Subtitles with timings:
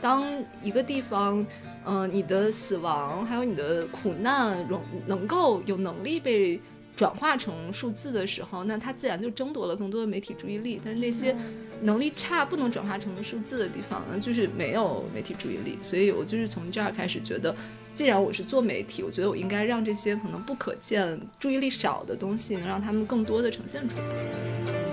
[0.00, 0.26] 当
[0.62, 1.44] 一个地方，
[1.84, 6.60] 嗯，你的死亡还有你的苦难，容能够有能力被
[6.96, 10.80] 转化成数字的时候，那它自然就争夺了更多的媒体注意力。
[10.84, 11.36] 但是那些
[11.82, 15.78] 能力差、不能转化成数字的地方呢，就是没有媒体注意力。
[15.82, 17.54] 所以我就是从这儿开始觉得。
[17.94, 24.87] 既然我是做媒体，我觉得我应该让这些可能不可见、注意力少的东西，能让他们更多的呈现出来。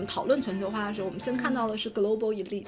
[0.00, 2.64] 们讨论全球化的时候，我们先看到的是 global elite，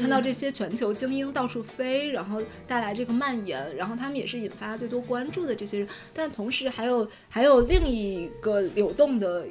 [0.00, 5.88] 看到这些全球精英到处飞，然后带来这个蔓延，然后他们也是引发最多关注的这些人。
[6.14, 9.44] 但同时还有还有另一个流动的。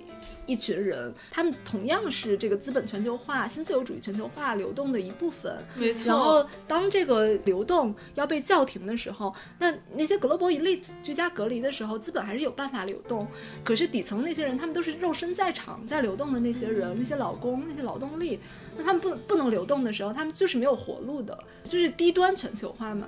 [0.45, 5.57] 一群人，他们同样是这个资本全球化、新自由主义全球化流动的一部分。
[5.75, 6.07] 没错。
[6.07, 13.27] 然后，当这个流动要被叫停的时候，那那些 global elite 居家隔离的时候，资本还是有办法流动。
[13.63, 18.39] 可是底层那些人，他们都是肉身在场在流动的那些人，那些劳工、那些劳动力，
[18.77, 23.07] 那他们不不能流动的时候，他们就是没有活路的，就是低端全球化嘛。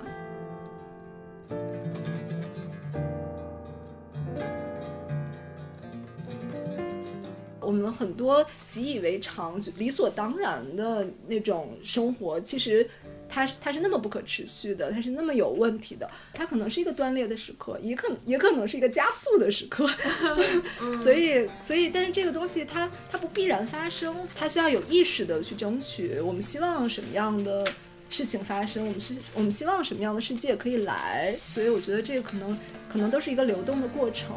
[7.68, 12.88] 我们很多习以为常、理所当然的那种生活，其实
[13.28, 16.10] 它它是那么不可持续的，它是那么有问题的。
[16.32, 19.86] 它可能是一个断裂的时刻，也可也可能是一个加速的时刻。
[20.96, 26.18] 所以，所以，但是这个东西它它不必然发生，它需要有意识的去争取。
[26.20, 27.70] 我们希望什么样的
[28.08, 28.86] 事情发生？
[28.86, 31.36] 我们是我们希望什么样的世界可以来？
[31.46, 32.58] 所以，我觉得这个可能
[32.88, 34.30] 可能都是一个流动的过程。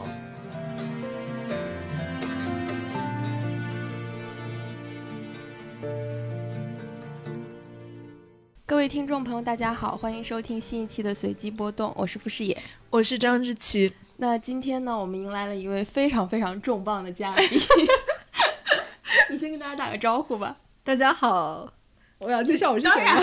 [8.72, 12.58] 各位听众朋友，大家好，欢迎收听新一期的随机波动，我是傅视野，
[12.90, 13.92] 我是张志奇。
[14.16, 17.60] 那今天呢，我们迎来了一位非常非常重磅的嘉宾，
[19.30, 20.56] 你先跟大家打个招呼吧。
[20.86, 21.70] 大家好，
[22.18, 23.22] 我要介绍我是谁吗？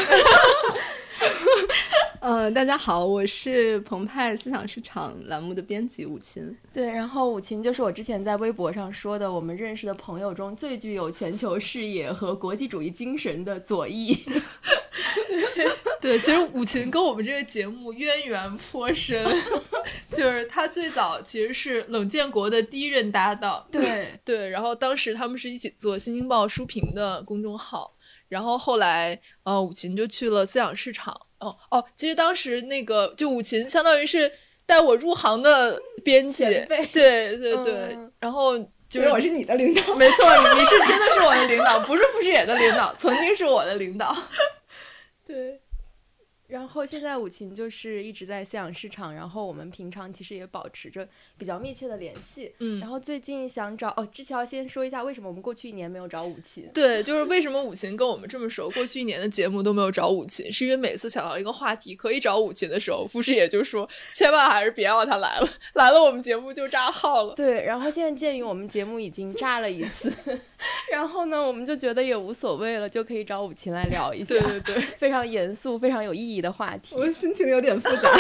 [2.21, 6.55] 嗯， 大家好，我是澎湃思想市场栏目的编辑武琴。
[6.75, 14.15] 对，然后武琴就是我之前在微博上说的，我们认识的朋友中最具有全球视野和国际主义精神的左翼。
[16.01, 19.27] 对，其实武琴跟我们这个节目渊源颇深，
[20.13, 23.67] 就是他最早其实是冷建国的第一任搭档。
[23.71, 27.95] 对对，然后当时他们是一起做《新京报》书评的公众号。
[28.29, 31.19] 然后后来，呃，武琴就去了思想市场。
[31.39, 34.31] 哦哦，其实当时那个就武琴相当于是
[34.67, 36.45] 带我入行的编辑，
[36.93, 37.99] 对对对。
[38.21, 44.15] 然后就是我是你的领导，没错，你是真的是我的领导，不是傅视野的领导，曾经是我的领导。
[45.29, 45.61] 对。
[46.47, 51.07] 然后现在武琴就是一直在饲养市场，然后我们平常其实也保持着
[51.39, 52.53] 比较密切的联系。
[52.59, 56.69] 嗯，然后最近想找哦，之前要先说一下为什么我们过去一年没有找武琴。
[56.75, 67.35] 对，就是为什么武琴跟我们这么熟，过去一年的节目都没有找武琴，是因为每次想到一个话题可以找武琴的时候，傅师也就说千万还是别让他来了，来了我们节目就炸号了。
[67.35, 70.13] 对，然后现在鉴于我们节目已经炸了一次，
[70.93, 76.97] 然后呢，我们就觉得也无所谓了，就可以找武琴来聊一下，对对对，非常严肃、非常有意义的话题。
[76.97, 78.11] 我心情有点复杂。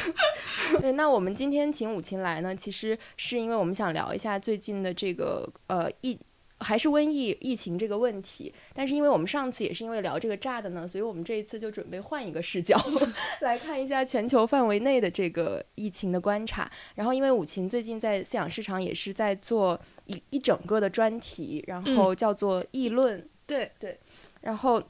[0.80, 6.18] 对，那我们今天请武琴来呢，其实是因为我们想聊一下最近的这个呃疫
[6.58, 8.52] 还是瘟疫疫情这个问题。
[8.74, 12.78] 但是因为我们上次也是因为聊这个炸的呢，所以我们这一次就准备换一个视角
[13.40, 16.70] 来看一下全球范围内的这个疫情的观察。
[16.94, 23.26] 然后因为武琴最近在饲养市场也是在做一一整个的专题，然后叫做议论。
[23.46, 23.98] 对对，
[24.42, 24.82] 然后。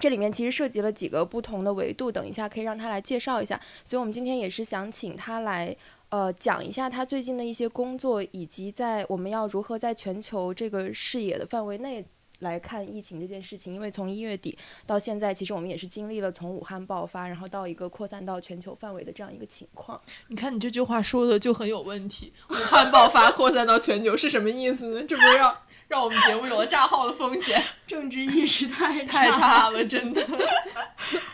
[0.00, 3.60] 这里面其实涉及了几个不同的维度，等一下可以让他来介绍一下。
[3.82, 5.76] 所以我们今天也是想请他来，
[6.10, 12.04] 呃，讲一下他最近的一些工作，以及在我们要如何在全球这个视野的范围内
[12.38, 13.74] 来看疫情这件事情。
[13.74, 14.56] 因为从一月底
[14.86, 20.00] 到现在，其实我们也是经历了从武汉爆发，然后到一个扩散到全球范围的这样一个情况。
[20.28, 25.04] 你看你这句话说的就很有问题，武汉爆发扩散到全球是什么意思呢？
[25.06, 25.62] 这不是要？
[25.88, 30.24] 让我们节目有了炸号的风险， 政治意识太 太差了，真的。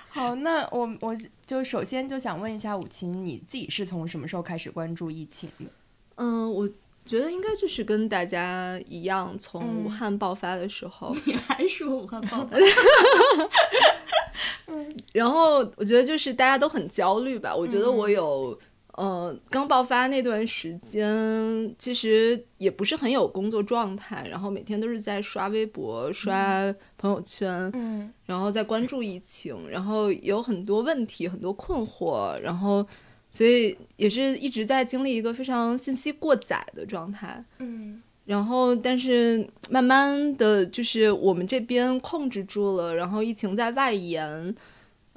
[0.08, 1.14] 好，那我我
[1.44, 5.66] 就首先就想问一下武琴，你自己是从什么时候开始关注疫情的？
[6.14, 6.68] 嗯，我
[7.04, 11.14] 觉得应该就是跟大家一样，从武汉爆发的时候。
[11.26, 12.56] 你 还说武汉爆发？
[14.66, 17.54] 嗯，然后我觉得就是大家都很焦虑吧。
[17.54, 18.56] 我觉得我有。
[18.96, 32.86] 呃，刚爆发那段时间，其实也不是很有工作状态，然后每天都是在刷微博、刷朋友圈，嗯，然后在关注疫情，然后有很多问题、很多困惑，然后
[33.30, 38.00] 所以也是一直在经历一个非常信息过载的状态，嗯。
[38.26, 44.54] 然后但是慢慢的就是我们这边控制住了，然后疫情在外延，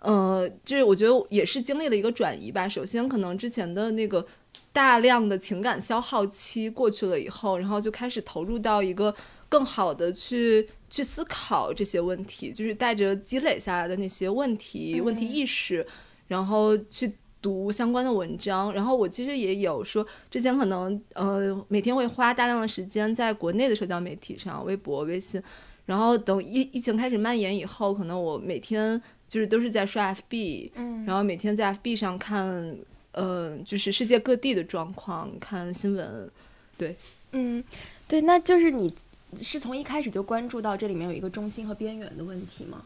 [0.07, 2.65] 呃，就是我觉得也是经历了一个转移吧。
[2.65, 4.25] 首先可能之前的那个
[4.71, 9.13] 大量的情感消耗期过去了以后，然后就开始投入到一个
[9.50, 15.86] 更好的去去思考这些问题，就是带着积累下来的那些问题、问题意识，
[16.30, 18.71] 然后去读相关的文章。
[18.71, 25.44] 然后我其实也有说，之前可能呃每天会花大量的时间在国内的社交媒体上，微博、微信。
[25.86, 32.75] 然后等疫疫情开始蔓延以后，可能我每天就是都是在刷 FB，嗯然后每天在 FB 上看，
[33.12, 36.29] 呃，就是世界各地的状况，看新闻。
[36.77, 36.95] 对
[37.31, 37.63] 嗯，
[38.07, 38.94] 对，那就是你
[39.41, 42.83] 是从一开始就关注到这里面有一个中心和边缘的问题吗？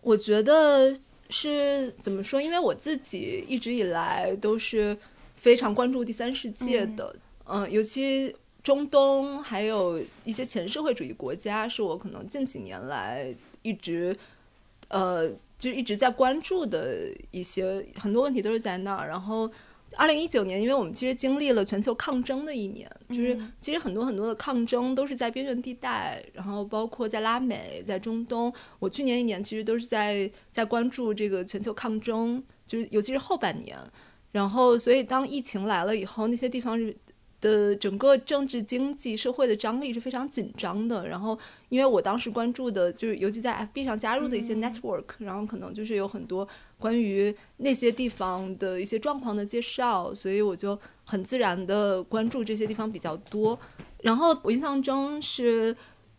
[0.00, 0.96] 我觉得
[1.28, 2.40] 是怎么说？
[2.40, 4.96] 因为我自己一直以来都是
[5.34, 7.14] 非常关注第三世界的，
[7.44, 14.16] 嗯、尤其中东还有一些前社会主义国家，是我可能近几年来一直，
[14.88, 19.08] 呃，就一直在关注的一些很多问题都是在那儿。
[19.08, 19.50] 然后，
[19.96, 28.52] 二零一九年，因为我们其实经历了全球抗争的一年，就是嗯其实很多很多的抗争都是在边缘地带，然后包括在拉美、在中东。
[28.78, 33.78] 我去年一年其实都是在在关注这个全球抗争，就是尤其是后半年。
[34.32, 36.94] 然后，所以当疫情来了以后，那些地方是
[37.40, 41.06] 的整个政治、经济、社会的张力是非常紧张的。
[41.08, 41.38] 然后，
[41.68, 46.46] 因为我当时关注的就是，尤其在 FB 上加入的一些 network，、然后可能就是有很多
[46.78, 53.58] 关于那些地方的一些状况的介绍，所以我就很自然的关注这些地方比较多。
[54.02, 55.76] 然后我印象中是，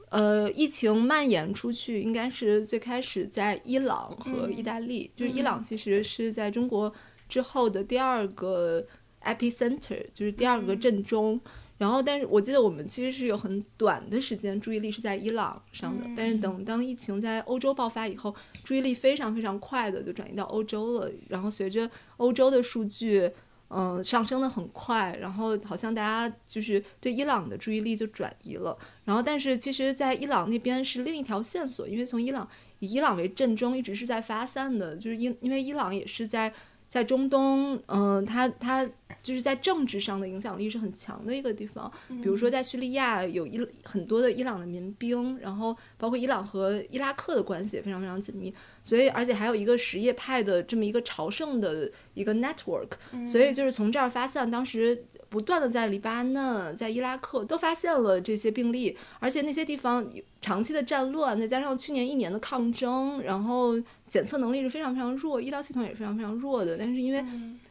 [0.10, 6.92] 呃，疫情蔓延出去，应该是最开始在伊朗和意大利，就是伊朗其实是在中国
[7.30, 8.86] 之后的第二个
[9.24, 11.40] epicenter，就是第二个震中。
[11.78, 21.12] 然后，但是我记得我们其实是有很短的时间注意力是在伊朗上的，但是等当疫情在欧洲爆发以后，注意力非常非常快的就转移到欧洲了。
[21.30, 21.88] 然后随着
[22.18, 23.30] 欧洲的数据，
[23.68, 28.76] 嗯、上升的很快，然后好像大家就是对伊朗的注意力就转移了。
[29.06, 32.50] 然后，但是其实，在伊朗那边是另一条线索，因为从伊朗
[32.80, 36.52] 以伊朗为震中，一直是在发散的，就是因因为伊朗也是在
[36.88, 38.88] 在中东，嗯、它它
[39.22, 41.92] 就是在政治上的影响力是很强的一个地方。
[42.08, 48.54] 比如说在叙利亚有伊很多的伊朗的民兵，然后包括伊朗和伊拉克的关系也非常非常紧密，
[48.84, 52.92] 所以而且还有一个什叶派的这么一个朝圣的一个 network，、
[53.26, 60.10] 所以就是从这儿发现，当时不断的在黎巴嫩、在伊拉克都发现了这些病例，而且那些地方
[60.42, 63.76] 长期的战乱，再加上去年一年的抗争，然后
[64.10, 66.78] 检测能力是非常非常弱，医疗系统也是非常非常弱的。
[66.78, 67.24] 但是因为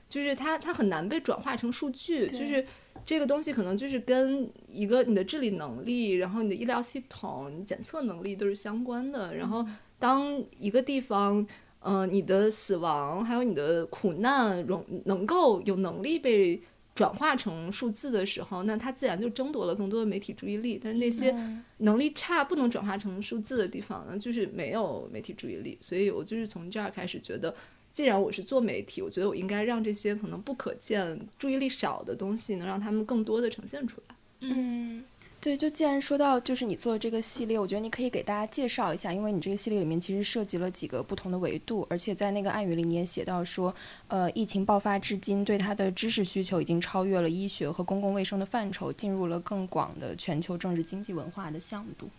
[0.08, 2.64] 就是它它很难被转化成数据，就是
[3.04, 9.34] 这个东西可能就是跟一个你的治理能力，然后你的医疗系统、你检测能力都是相关的。
[9.34, 9.66] 然后
[9.98, 11.44] 当一个地方
[11.80, 16.60] 呃，你的死亡还有你的苦难容能够有能力被
[16.96, 20.80] 转化成数字的时候，那它自然就争夺了更多的媒体注意力。
[20.82, 21.32] 但是那些
[21.78, 25.76] 能力差不能转化成数字的地方呢，就是没有媒体注意力。
[25.80, 27.54] 所以我就是从这儿开始觉得，
[27.92, 34.16] 既然我是做媒体，我觉得我应该让这些可能不可见、注意力少的东西，能让他们更多的呈现出来。
[34.40, 35.04] 嗯，
[35.46, 43.72] 对，就既然说到就是你做这个系列，我觉得你可以给大家介绍一下，因为你这个系列里面其实涉及了几个不同的维度，而且在那个暗语里你也写到说，
[44.08, 52.10] 呃，疫情爆发至今，对它的知识需求已经超越了医学和公共卫生的范畴，进入了更广的全球政治、经济、文化的向度。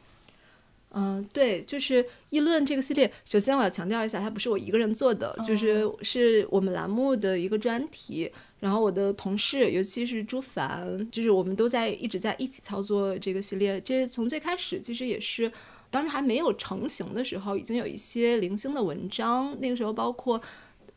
[0.91, 3.11] 嗯，对，就是议论这个系列。
[3.25, 8.31] 首先，我要强调一下，它不是我一个人做的，就是是我们栏目的一个专题。
[8.59, 13.79] 然后我的同事，尤其是朱凡，就是我们都在一直在一起操作这个系列。
[13.81, 15.51] 这从最开始其实也是，
[15.91, 19.55] 当时还没有成型的时候，已经有一些零星的文章。
[19.59, 20.41] 那个时候包括。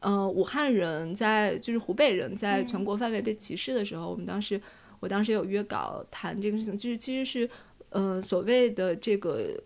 [0.03, 4.59] 呃，武汉人在就是湖北人在全国范围被歧视的时候，我们当时
[4.99, 7.51] 我当时有约稿谈这个事情，就是其实是
[7.91, 9.63] 呃所谓的这个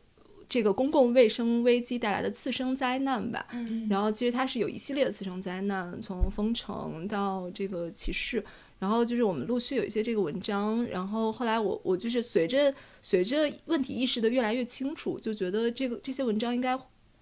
[0.48, 3.46] 这个公共卫生危机带来的次生灾难吧。
[3.52, 8.44] 嗯然后其实它是有一系列的次生灾难，从封城到这个歧视。
[8.80, 16.78] 然后就是我们陆续有一些这个文章，然后后来我我就是随着随着问题意识的越来越清楚，就觉得这个这些文章应该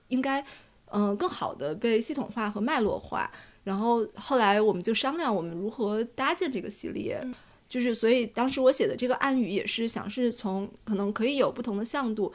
[0.08, 0.40] 应该
[0.86, 3.30] 嗯、呃更好的被系统化和脉络化。
[3.62, 7.24] 然后后来我们就商量我们如何搭建这个系列，
[7.68, 12.32] 就是所以当时我写的这个暗语也是想是从可能可以有不同的向度。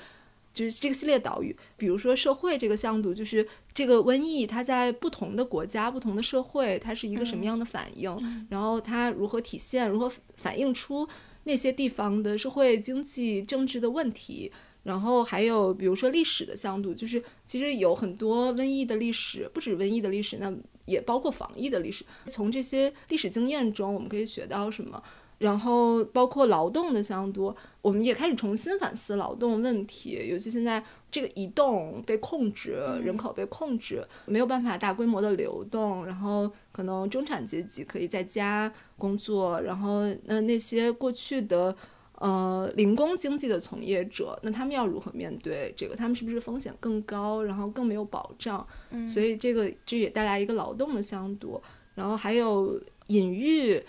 [0.58, 11.08] 就是这个系列岛屿，比如说社会这个向度，就是这个瘟疫它在不同的国家、不同的社会，它是一个什么样的反应，然后它如何体现、如何反映出
[11.44, 14.52] 那些地方的社会、经济、政治的问题。
[14.84, 20.52] 然后还有比如说历史的向度，就是其实有很多瘟疫的历史，不止瘟疫的历史，那
[20.86, 22.06] 也包括防疫的历史。
[22.28, 25.04] 从这些历史经验中，我们可以学到什么？
[25.38, 30.28] 然后包括劳动的相度，我们也开始重新反思劳动问题。
[30.30, 32.72] 尤其现在这个移动被控制，
[33.04, 36.06] 人口被控制，没有办法大规模的流动。
[36.06, 41.76] 然后可能中产阶级可以在家工作，然后那那些过去的。
[42.20, 45.96] 呃，零工经济的从业者，那他们要如何面对这个？
[45.96, 48.66] 他们是不是风险更高，然后更没有保障？
[48.90, 51.62] 嗯，所以这个这也带来一个劳动的相度。
[51.94, 53.80] 然后还有隐喻，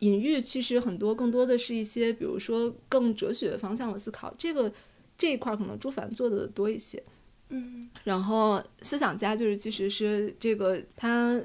[0.00, 4.34] 隐喻其实很多更多的是一些，比如说更哲学方向的思考。
[4.38, 4.72] 这个
[5.16, 7.02] 这一块可能朱凡做的多一些。
[7.50, 11.40] 嗯，然后思想家就是其实是这个他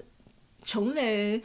[0.64, 1.42] 成为。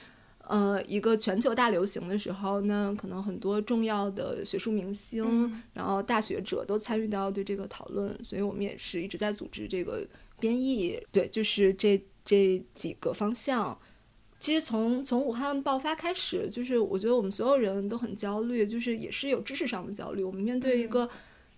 [0.51, 10.09] 呃，一个全球大流行的时候，那可能很多重要的学术明星，然后大学者都参与到对这个讨论，所以我们也是一直在组织这个
[10.41, 10.99] 编译。
[11.13, 13.79] 对，就是这这几个方向。
[14.41, 20.23] 其实从从武汉爆发开始，就是我觉得我们所有人都很焦虑，就是也是有知识上的焦虑。
[20.23, 21.09] 我们面对一个。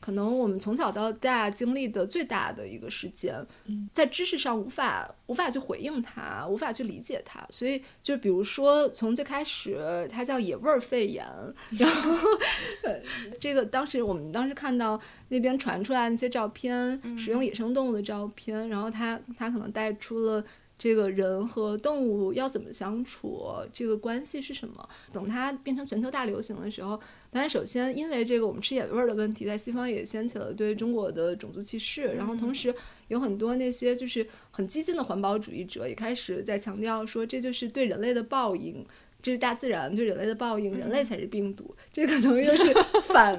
[0.02, 3.46] 可能我们从小到大经历的最大的一个事件，
[3.92, 11.26] 在知识上无法无法去回应它，无法去理解它，所以就比如说从最开始它叫野味儿肺炎，
[11.78, 12.12] 然后
[13.38, 20.42] 这个当时我们当时看到那边传出来那些照片，使用野生动物的照片，然后它它可能带出了。
[20.80, 23.44] 这个人和动物要怎么相处？
[23.70, 24.88] 这个关系是什么？
[25.12, 26.98] 等它变成全球大流行的时候，
[27.30, 32.14] 当然，首先因为这个我们吃野味儿的问题，在西方也掀起了对中国的种族歧视。
[32.16, 32.74] 然后，同时
[33.08, 38.82] 有很多那些就是很激进的环保主义者也开始在强调说，这就是对人类的报应，
[39.20, 41.76] 这是大自然对人类的报应，人类才是病毒。
[41.92, 42.72] 这可能又是
[43.02, 43.38] 反，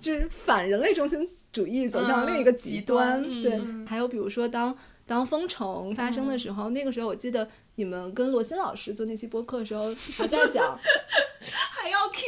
[0.00, 3.22] 就是反人类中心主义走向另一个极 端。
[3.40, 4.76] 对，还有比如说当。
[5.06, 10.78] 当封城发生的时候，那个时候我记得你们跟罗新老师做那期播客的时候，还在讲，
[11.70, 12.22] 还要 Q，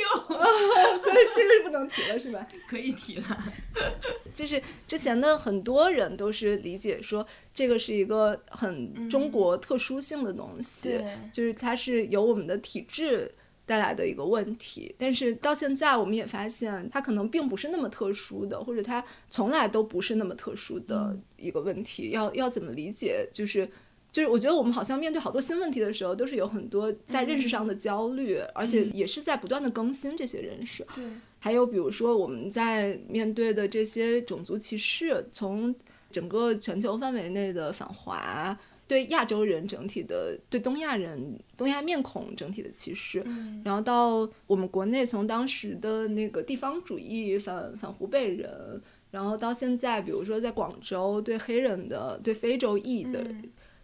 [1.02, 2.46] 对， 这个是不能提了，是吧？
[2.68, 3.44] 可以提了，
[4.34, 11.00] 就是之前的很多人都是理解说，这个是一个很中国特殊性的东西，
[11.32, 13.32] 就是它是由我们的体质。
[13.66, 22.10] 带来的一个问题，但是到现在我们也发现，它可能并不是那么特殊的，或者它从来都不是那么特殊的一个问题。
[22.10, 23.28] 要要怎么理解？
[23.34, 23.68] 就是
[24.12, 30.86] 就是，我觉得我们好像面对好多新问题的时候，都是有很多在认识上的焦虑，而且也是在不断的更新这些认识。
[30.94, 31.04] 对，
[31.40, 35.74] 还有比如说我们在面对的这些种族歧视，从
[36.12, 38.56] 整个全球范围内的反华。
[38.88, 43.24] 对亚洲人整体的，对东亚人、东亚面孔整体的歧视，
[43.64, 53.26] 然后到我们国内从当时的那个地方主义反反湖北人，然后到现在，比如说在广州对黑人的、对非洲裔的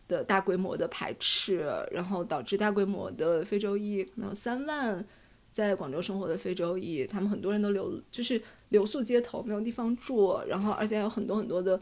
[0.06, 5.04] 的大规模的排斥，然后导致大规模的非洲裔，可能三万
[5.52, 11.80] 在广州生活的非洲裔，他们很多人都流就是留宿街头，没有地方住，然后而且还有很多很多的。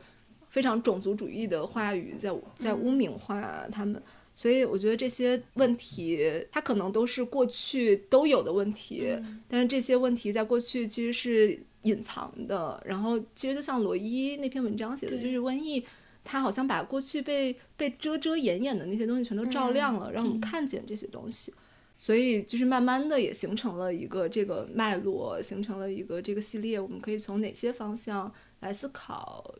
[0.50, 4.02] 非常种族主义的话语在在污名化他们，
[4.35, 9.16] 所以我觉得这些问题它可能都是过去都有的问题，
[9.49, 12.83] 但是这些问题在过去其实是隐藏的。
[12.85, 15.85] 然后其实就像罗伊那篇文章写的，就是瘟疫，
[16.25, 21.54] 它好像把过去被被遮遮掩掩的那些东西全都照亮了，让我们看见这些东西。
[21.97, 29.54] 所以就是慢慢的也形成了一个这个脉络，形成了一个这个系列，我们可以从哪些方向来思考？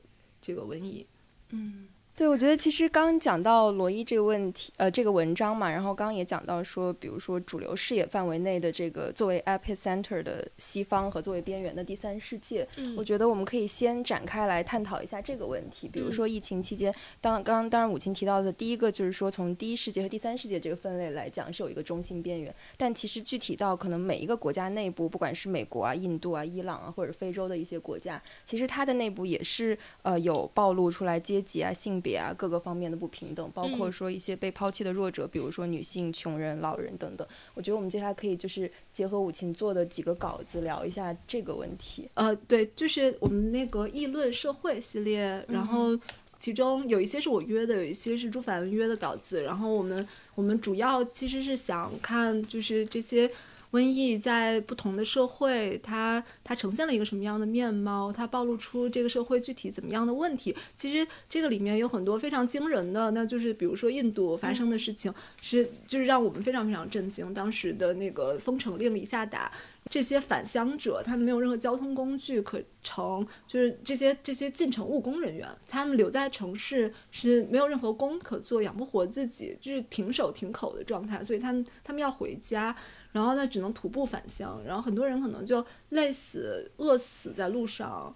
[0.50, 1.07] 这个瘟疫，
[1.50, 1.87] 嗯。
[2.21, 15.89] 对，我觉得其实刚刚讲到罗伊这个问题，呃，这个文章嘛，然后刚刚也讲到说，比如说主流视野范围内的这个作为 epicenter 的西方和作为边缘的第三世界，嗯，我觉得我们可以先展开来探讨一下这个问题。
[15.89, 32.10] 比如说疫情期间，当刚刚当然母亲提到的第一个就是说，从第一世界和第三世界这个分类来讲是有一个中心边缘，但其实具体到可能每一个国家内部，不管是美国啊、印度啊、伊朗啊，或者非洲的一些国家，其实它的内部也是呃有暴露出来阶级啊、性别。
[32.14, 37.26] 啊，各个方面的不平等，包括说一些被抛弃的弱者，比如说女性、穷人、老人等等。
[37.55, 42.09] 我觉得我们接下来可以就是结合武琴做的几个稿子聊一下这个问题。
[42.14, 45.99] 呃，对，就是我们那个议论社会系列，然后
[46.38, 49.43] 其中有一些是我约的，有一些是朱凡约的稿子。
[49.43, 53.31] 然后我们我们主要其实是想看就是这些。
[53.73, 58.12] 瘟疫在不同的社会，它它呈现了一个什么样的面貌？
[58.12, 60.55] 它暴露出这个社会具体怎么样的问题？
[60.75, 67.33] 其实这个里面有很多非常惊人的，那就是比如说印度发生的事情，是就是让我们非常非常震惊。
[67.33, 69.53] 当时的那个封城令一下打，
[69.89, 82.77] 这些返乡者，他们没有任何交通工具可乘，就是这些这些进城务工人员，他们留在城市是没有任何工可做，养不活自己，就是停手停口的状态，所以他们他们要回家，
[83.11, 88.15] 然后呢只能徒步返乡，然后很多人可能就累死、饿死在路上。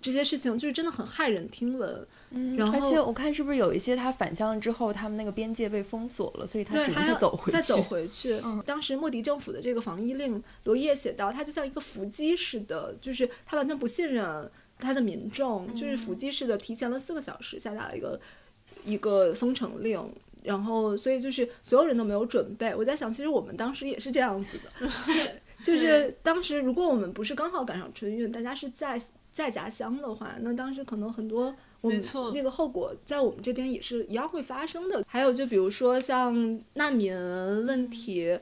[0.00, 7.50] 这些事情就是真的很骇人听闻，嗯，然后而且我看是不是有一些他返乡了之后，他们那个边界被封锁了，所以他对，只能还要再走回去。
[7.52, 8.40] 再走回去。
[8.44, 18.20] 嗯当时莫迪政府的这个防疫令，罗伊也写到，他就像一个伏击似的，就是他完全不信任他的民众，就是伏击似的，提前了四个小时下达了一个
[18.84, 20.12] 一个封城令。
[20.42, 22.72] 然后，所以就是所有人都没有准备。
[22.72, 24.88] 我在想，其实我们当时也是这样子的，
[25.60, 28.96] 就是当时如果我们不是刚好赶上春运，大家是在
[29.36, 35.04] 在家乡的话，那当时可能很多我们没错那个后果在我们这边也是一样会发生的。
[35.06, 37.12] 还有就比如说像难民
[37.66, 38.38] 问题，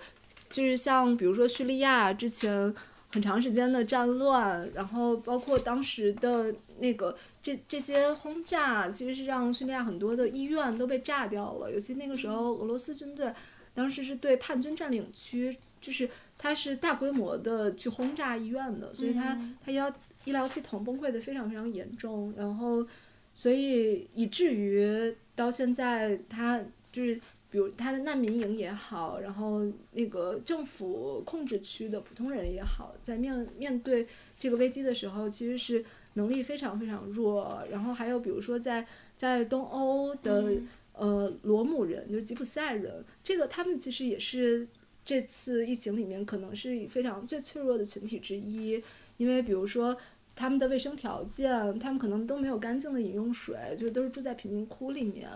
[0.51, 2.73] 就是像比如说叙利亚之前
[3.09, 11.73] 很长时间的战乱，然后包括当时的那个这这些轰炸，其实是让叙利亚很多的医院都被炸掉了。
[11.73, 13.35] 尤其那个时候俄罗斯军队
[13.75, 16.09] 当时是对叛军占领区，就是
[16.39, 19.93] 它是大规模的去轰炸医院的，所以它它要
[20.25, 22.87] 医疗系统崩溃的非常非常严重，然后
[23.35, 26.63] 所以以至于到现在，他
[26.93, 27.15] 就是
[27.51, 29.63] 比如他的难民营也好，然后
[29.93, 34.07] 那个政府控制区的普通人也好，在面面对
[34.39, 37.63] 这个危机的时候，其实是能力非常非常弱。
[37.71, 40.53] 然后还有比如说在在东欧的、
[40.95, 44.67] 呃罗姆人，就是吉普赛人，这个他们其实也是
[45.05, 48.83] 这次疫情里面可能是非常最脆弱的群体之一。
[49.17, 49.97] 因为比如说
[50.37, 55.29] 他们的卫生条件，他们可能都没有干净的饮用水，就都是住在贫民窟里面。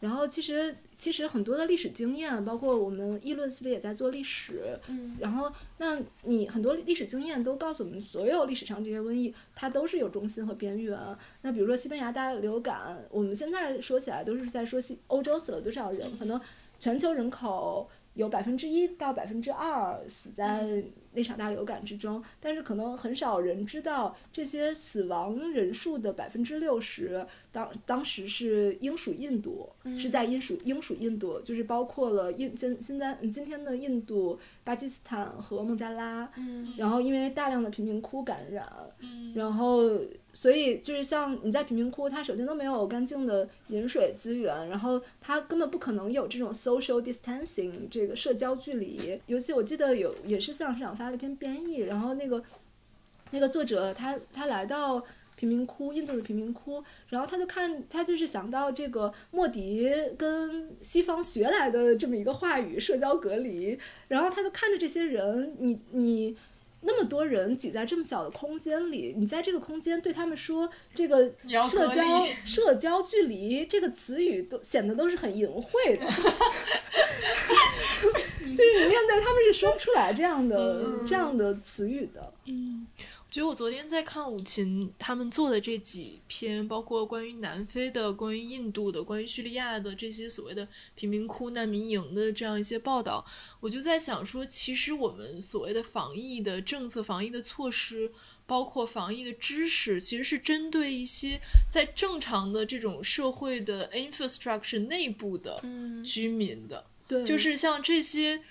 [0.00, 10.98] 然后其实其实很多的历史经验，包括我们议论系列也在做历史，嗯然后那你很多历史经验都告诉我们，所有历史上这些瘟疫它都是有中心和边缘。
[11.40, 16.38] 那比如说西班牙大流感，我们现在说起来都是在说西欧洲死了多少人，可能
[16.78, 20.84] 全球人口有百分之一到百分之二死在
[21.14, 36.74] 那场大流感之中，但是可能很少人知道这些死亡人数的百分之六十，当当时是英属印度，是在英属英属印度，就是包括了印今现在今天的印度、巴基斯坦和孟加拉，嗯。
[36.76, 38.66] 然后因为大量的贫民窟感染，
[39.00, 39.32] 嗯。
[39.34, 39.90] 然后
[40.32, 49.20] 所以就是像你在贫民窟，它首先都没有干净的饮水资源，然后它根本不可能有这种 social distancing 这个社交距离。
[49.26, 52.42] 尤其我记得有也是向市长发发了一篇编译，然后那个
[53.30, 55.04] 那个作者他他来到。
[55.36, 66.36] 贫民窟，印度的贫民窟，然后他就看，他就是想到这个莫迪跟西方学来的这么一个话语，社交隔离，然后他就看着这些人，你你
[66.86, 71.32] 那么多人挤在这么小的空间里，你在这个空间对他们说这个
[71.68, 76.04] 社交社交距离这个词语都显得都是很淫秽的，
[78.54, 82.32] 就是你面对他们是说不出来这样的、嗯这样的词语的。
[83.34, 93.26] 觉得我昨天在看武琴他们做的这几篇，包括关于南非的、关于印度的、关于叙利亚的这些所谓的贫民窟、难民营的这样一些报道，
[93.58, 98.12] 我就在想说，其实我们所谓的防疫的政策、防疫的措施。
[98.46, 108.42] 包括防疫的知识，其实是针对一些在正常的这种社会的 infrastructure 内部的嗯居民的，对，就是像这些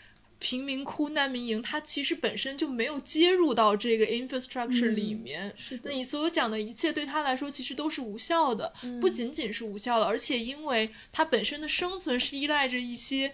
[0.43, 5.56] 贫民窟、难民营，它其实本身就没有接入到这个 infrastructure 嗯里面。
[5.84, 13.34] 那你所有讲的一切对他来说其实都是无效的，不仅仅是无效的，而且因为它本身的生存是依赖着一些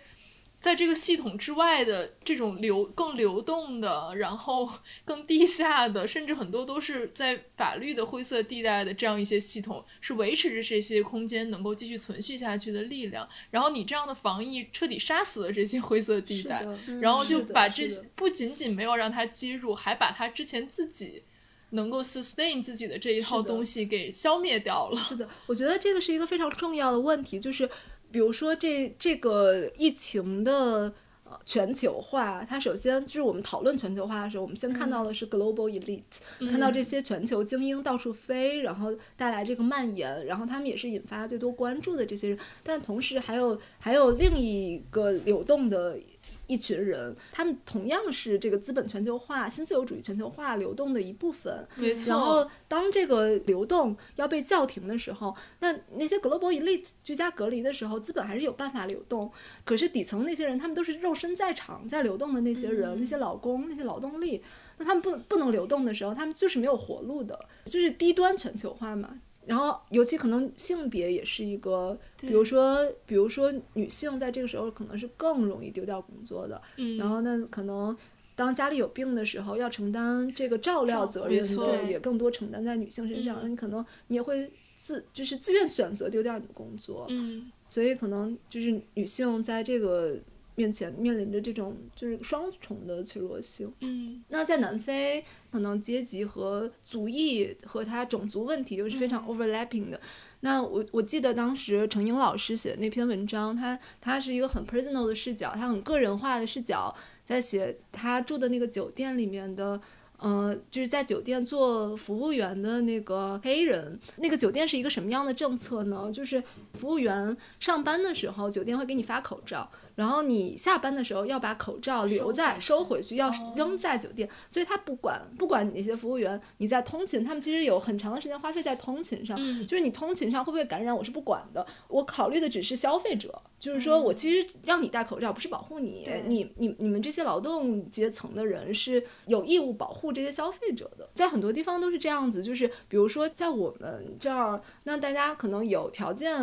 [0.60, 4.70] 在这个系统之外的这种流更流动的，然后
[5.06, 13.28] 更地下的，甚至很多都是在法律的灰色地带的这样一些系统，是维持着这些空间能够继续存续下去的力量。
[13.52, 16.66] 然后你这样的防疫彻底杀死了这些灰色地带，
[17.02, 21.24] 然后就把这些不仅仅没有让它接入，还把它之前自己
[21.70, 25.02] 能够 sustain 自己的这一套东西给消灭掉了。
[25.08, 27.70] 是的，我觉得这个是一个非常重要的问题，就是
[28.12, 30.94] 比如说这这个疫情的。
[31.32, 42.40] 呃，全球化，它首先就是我们讨论全球化的时候，我们先看到的是 global elite，、看到这些全球精英到处飞，然后带来这个蔓延，然后他们也是引发最多关注的这些人。
[42.64, 46.00] 但同时还有还有另一个流动的
[46.50, 51.66] 一群人，他们同样是这个资本全球化、新自由主义全球化流动的一部分。
[51.76, 52.10] 没错。
[52.10, 59.32] 然后当这个流动要被叫停的时候，那那些 global elite 居家隔离的时候，资本还是有办法流动。
[59.64, 64.44] 可是底层那些人，他们都是肉身在场在流动的那些人，那些老工、那些劳动力，
[64.80, 69.20] 那他们不不能流动的时候，他们就是没有活路的，就是低端全球化嘛。
[69.46, 76.62] 然后，尤其可能性别也是一个，比如说，比如说女性在这个时候可能是更容易丢掉工作的。
[76.78, 76.98] 嗯。
[76.98, 77.98] 然后那，可能
[78.36, 83.40] 当家里有病的时候，要承担这个照料责任对也更多承担在女性身上。
[83.42, 87.08] 那你可能你也会自就是自愿选择丢掉你的工作。
[87.10, 87.52] 嗯。
[87.66, 90.18] 所以可能就是女性在这个。
[90.60, 93.72] 面前面临着这种就是双重的脆弱性。
[93.80, 100.02] 嗯，那在南非，可能阶级和族裔和他种族问题又是非常 overlapping 的。
[100.42, 106.94] 那我我记得当时程英老师写的那篇文章，他他是一个很 personal 的视角，他很个人化的视角，
[107.24, 109.80] 在写他住的那个酒店里面的。
[110.22, 116.12] 呃，就是在酒店做服务员的那个黑人，那个酒店是一个什么样的政策呢？
[116.12, 116.44] 就是
[116.74, 124.30] 服务员上班的时候，酒店会给你发口罩，然后你下班的时候要把口罩留在收回去，要扔在酒店。
[124.48, 133.42] 所以他不管不管你那些服务员你在通勤，他们其实有很长的时间花费在通勤上，就是你通勤上会不会感染，我是不管的，我考虑的只是消费者。
[133.60, 141.10] 就是说，我其实让你戴口罩不是保护你，你你你们这些劳动阶层的人是有义务保护这些消费者的。
[141.14, 146.40] 在很多地方都是这样子，就是比如说在我们这儿，那大家可能有条件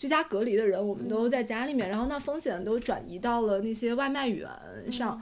[0.00, 4.48] 居家隔离的人，我们都在家里面，然后那风险都转移到了那些外卖员
[4.90, 5.20] 上，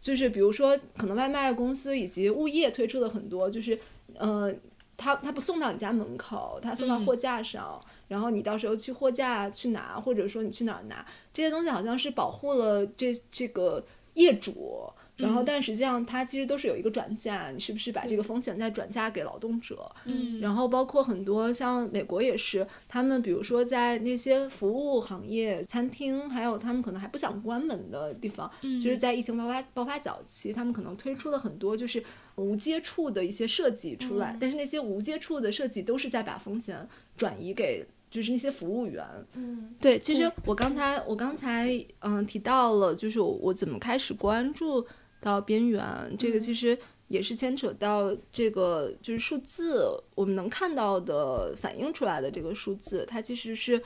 [0.00, 3.76] 就是比如说可能外卖公司以及物业推出了很多，就是
[4.14, 4.54] 呃，
[4.96, 7.82] 他他不送到你家门口，他送到货架上。
[8.06, 14.88] 然后你到时候去货架去拿，或者说你去哪儿拿这些东西，好像是保护了这这个业主。
[15.20, 19.90] 然后，但实际上它其实都是有一个转嫁，你是不是把这个风险再转嫁给劳动者？
[20.04, 20.40] 嗯。
[20.40, 32.02] 然后包括很多像美国也是，他们比如说在那些服务行业、餐厅，还有他们可能还不想关门的地方，就是在疫情爆发爆发早期，他们可能推出了很多就是
[32.36, 34.36] 无接触的一些设计出来。
[34.40, 37.86] 但是那些无接触的设计都是在把风险转移给。
[38.10, 39.06] 就是那些服务员，
[39.36, 44.84] 嗯，对，其实我刚才我刚才嗯提到了，就是我我怎么开始关注
[45.20, 46.78] 到边缘，这个其实
[47.08, 53.80] 也是牵扯到这个就是数字，我们能看到的反映出来的这个数字，它其实是，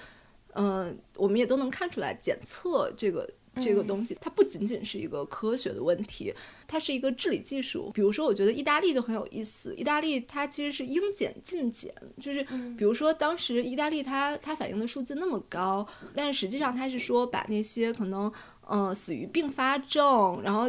[0.54, 3.28] 嗯，我们也都能看出来检测这个。
[3.62, 6.34] 这个东西它不仅仅是一个科学的问题，
[6.66, 7.88] 它是一个治理技术。
[7.94, 9.72] 比如说，我觉得意大利就很有意思。
[9.76, 12.42] 意大利它其实是应检尽检，就是
[12.76, 18.28] 比如说当时意大利它它反映的数字那么高，但是实际上它是说把那些可能
[18.66, 20.68] 呃死于并发症，然后。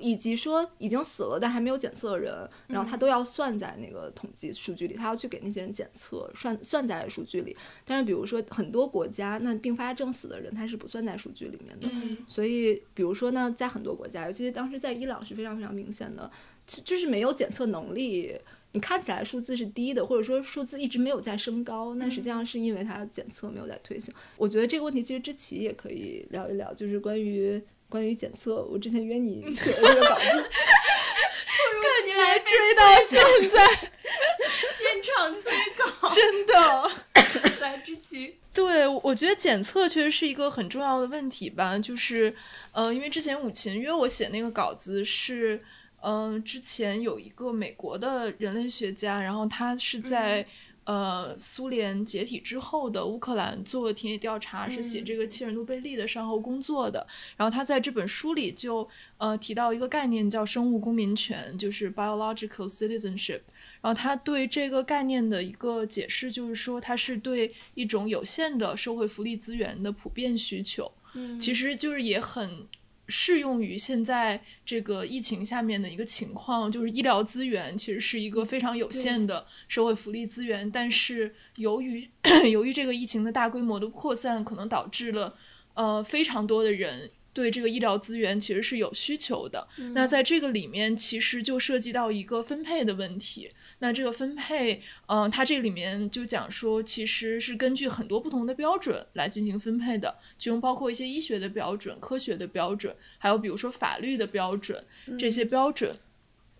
[0.00, 7.56] 以及说已经死了但还没有检测的人，然后他都要算在那个统计数据里，他要去给那些人检测，算算在数据里。
[7.84, 11.88] 但是比如说很多国家，那并发症死的人他是不算在数据里面的。
[12.26, 16.30] 所以比如说呢，在很多国家，尤其是当时在伊朗是非常非常明显的，
[16.66, 18.38] 就是没有检测能力。
[18.72, 24.14] 你看起来数字是低的，或者说数字一直没有在升高，那实际上是因为它检测没有在推行。
[24.36, 27.60] 我觉得这个问题其实知棋也可以聊一聊，就是关于。
[27.88, 30.22] 关于检测，我之前约你写的这个稿子，
[31.82, 33.66] 看起来追到现在，
[34.76, 36.90] 现场催稿，真的。
[37.60, 38.36] 来，之奇。
[38.52, 41.78] 对，我觉得检测确实是一个很重要的问题吧。
[41.78, 42.34] 就是，
[42.72, 45.62] 呃，因为之前武琴约我写那个稿子是，
[46.02, 50.46] 嗯，之前有一个美国的人类学家，然后他是在。
[50.88, 57.06] 呃，苏联解体之后的乌克兰做田野调查，是写这个切尔诺贝利的善后工作的。
[57.36, 63.42] 然后他在这本书里就呃提到一个概念叫生物公民权，就是 biological citizenship。
[63.82, 70.90] 然后他对这个概念的一个解释就是说，它是对一种有限的社会福利资源的普遍需求。
[71.12, 72.66] 嗯，其实就是也很。
[73.08, 82.08] 适用于现在这个疫情下面的一个情况，就是医疗资源其实是一个非常有限的社会福利资源，但是由于
[82.52, 85.34] 由于这个疫情的大规模的扩散，可能导致了
[85.74, 87.10] 呃非常多的人。
[87.38, 93.48] 对这个医疗资源其实是有需求的，那在这个里面其实就涉及到一个分配的问题。
[93.78, 104.84] 那这个分配，嗯，它这里面就讲说，其实是根据很多不同的标准来进行分配的，其中包括一些医学的标准、科学的标准，还有比如说法律的标准
[105.16, 105.96] 这些标准。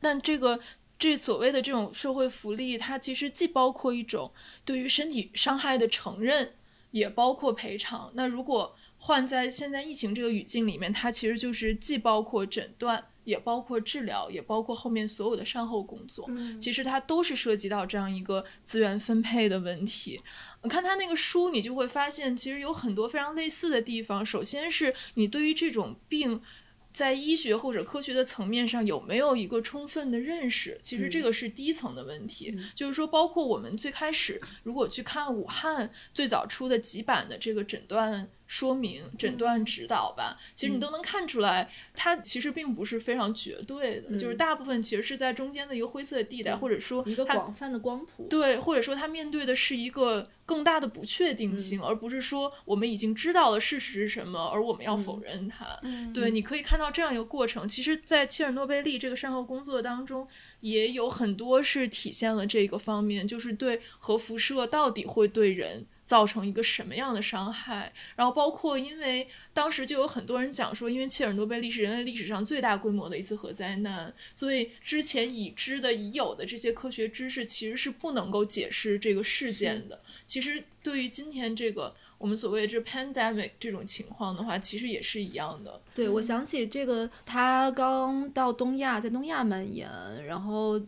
[0.00, 0.60] 但这个
[0.96, 4.30] 这所谓的这种社会福利，它其实既包括一种
[4.64, 6.52] 对于身体伤害的承认。
[6.90, 8.10] 也包括赔偿。
[8.14, 8.74] 那如果
[9.08, 16.26] 换在现在疫情这个语境里面，它其实就是既包括诊断，也包括治疗，也包括后面所有的善后工作。
[16.28, 20.20] 嗯其实它都是涉及到这样一个资源分配的问题。
[20.62, 24.24] 你看他那个书，你就会发现，其实有很多非常类似的地方。
[24.24, 26.42] 首先是你对于这种病。
[26.90, 30.76] 在医学或者科学的层面上有没有一个充分的认识？
[30.82, 48.26] 其实这个是第一层的问题，就是说，包括我们最开始如果去看武汉最早出的几版的这个诊断说明、诊断指导吧，其实你都能看出来，它其实并不是非常绝对的，就是大部分其实是在中间的一个灰色地带，或者说一个广泛的光谱。
[48.28, 55.78] 对，或者说它面对的是一个更大的不确定性，而不是说我们已经知道了事实是什么，而我们要否认它。
[56.14, 57.68] 对，你可以看到这样一个过程。
[57.68, 60.26] 其实，在切尔诺贝利这个善后工作当中，
[60.60, 65.86] 也有很多是体现了这个方面，就是对核辐射到底会对人。
[66.08, 67.92] 造成一个什么样的伤害？
[68.16, 80.00] 然后包括，因为当时就有很多人讲说，因为切尔诺贝利是人类历史上最大规模的一次核灾难，所以之前已知的、已有的这些科学知识其实是不能够解释这个事件的。
[80.26, 85.78] 其实对于今天这个我们所谓这 pandemic 这种情况的话，其实也是一样的。
[85.94, 89.86] 对，我想起这个，他刚到东亚，在东亚蔓延，
[90.24, 90.80] 然后，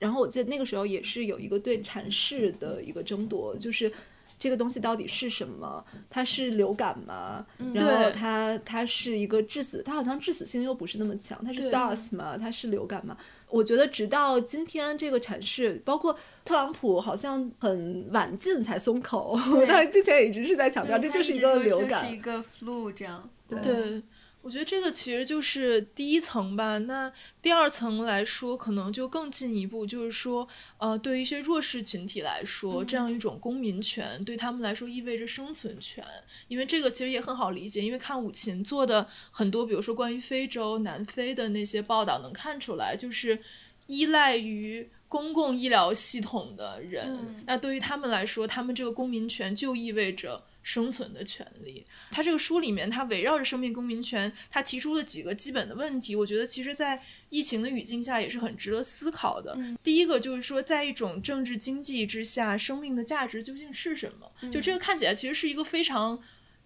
[0.00, 3.92] 然后我记得那个时候也是有一个对阐释的一个争夺，就是。
[4.38, 5.84] 这个东西到底是什么？
[6.10, 7.44] 它是流感吗？
[7.74, 12.36] 然后对它它是一个致死，它好像致死性又不是那么强，它是 SARS 吗？
[12.36, 13.16] 它是流感吗？
[13.48, 22.14] 我觉得直到今天这个阐释，包括特朗普好像很晚进才松口， 他之前也一直是在强调这就是一个流感就是。
[22.16, 23.28] 一个 flu 这样。
[23.48, 24.02] 对对，
[24.46, 26.78] 我觉得这个其实就是第一层吧。
[26.78, 30.46] 那第二层来说，可能就更进一步，就是说，
[30.78, 36.04] 呃，对于一些弱势群体来说，这样一种公民权对他们来说意味着生存权。
[36.46, 43.40] 因为这个其实也很好理解，因为看武琴做的很多，比如说关于非洲、南非的那些报道，能看出来，就是
[43.88, 44.88] 依赖于。
[45.08, 51.86] 公共医疗系统的人，那对于他们来说，他们这个公民权就意味着生存的权利。
[52.10, 56.16] 他这个书里面，他围绕着生命公民权，他提出了几个基本的问题。
[56.16, 57.00] 我觉得其实，在
[57.30, 59.56] 疫情的语境下，也是很值得思考的。
[59.84, 64.50] 第一个就是说，在一种政治经济之下，生命的价值究竟是什么？
[64.50, 66.20] 就这个看起来其实是一个非常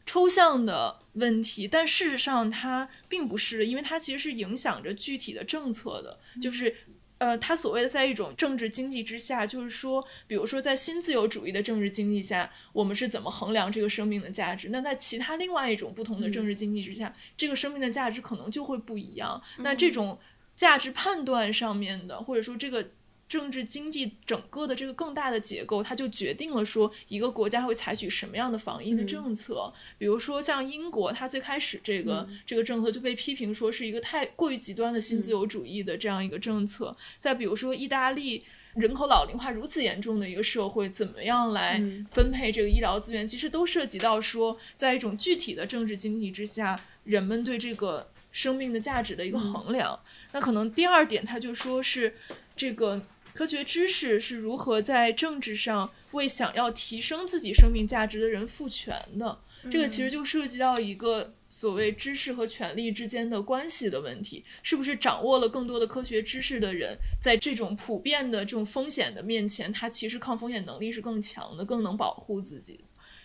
[0.07, 6.75] 抽象的问题，但事实上它并不是，因为它其实是影响着具体的政策的，就是。
[7.21, 14.71] 呃，他所谓的在一种政治经济之下，就是说，比如说在新自由主义的政治经济下，我们是怎么衡量这个生命的价值？
[14.71, 19.41] 那在其他另外一种不同的政治经济之下，这个生命的价值可能就会不一样。
[19.59, 20.19] 那这种
[20.57, 22.91] 价值判断上面的，或者说这个。
[23.31, 29.73] 政治经济整个的这个更大的结构，它就决定了说一个国家会采取什么样的防疫的政策。
[29.97, 36.95] 比如说像英国，它最开始这个、这个政策就被批评说是一个太过于极端的新自由主义的这样一个政策。
[37.19, 38.43] 再比如说意大利。
[38.77, 49.99] 人口老龄化如此严重的一个社会，怎么样来分配这个医疗资源，其实都涉及到说，在一种具体的政治经济之下，人们对这个生命的价值的一个衡量。
[50.31, 52.15] 那可能第二点，他就说是
[52.55, 53.03] 这个。
[53.41, 59.41] 科学知识是如何在政治上为想要提升自己生命价值的人赋权的？
[59.71, 64.45] 这个其实就涉及到一个所谓知识和权力之间的关系的问题。
[64.63, 72.79] 是不是掌握了更多的科学知识的人，在这种普遍的这种风险的面前，他其实抗风险能力是更强的，更能保护自己。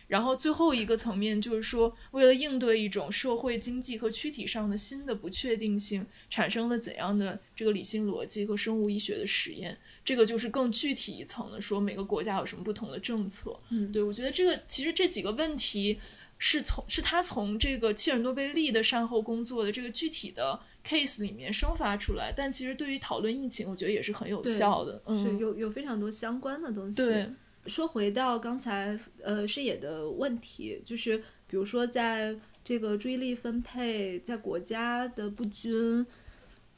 [0.08, 9.78] 然后最后一个层面就是说，为了应对一种社会经济和躯体上的新的不确定性，产生了怎样的这个理性逻辑和生物医学的实验？
[10.04, 13.60] 这个就是更具体一层的，说每个国家有什么不同的政策。
[13.70, 15.98] 嗯，对我觉得这个其实这几个问题
[16.38, 25.02] 是从是他从这个切尔诺贝利的善后工作的这个具体的 case 里面生发出来，但其实对于讨论疫情，我觉得也是很有效的。
[25.06, 26.98] 嗯，是有有非常多相关的东西。
[27.04, 27.28] 对。
[27.68, 36.06] 说回到刚才呃视野的问题，就是比如说在这个注意力分配在国家的不均，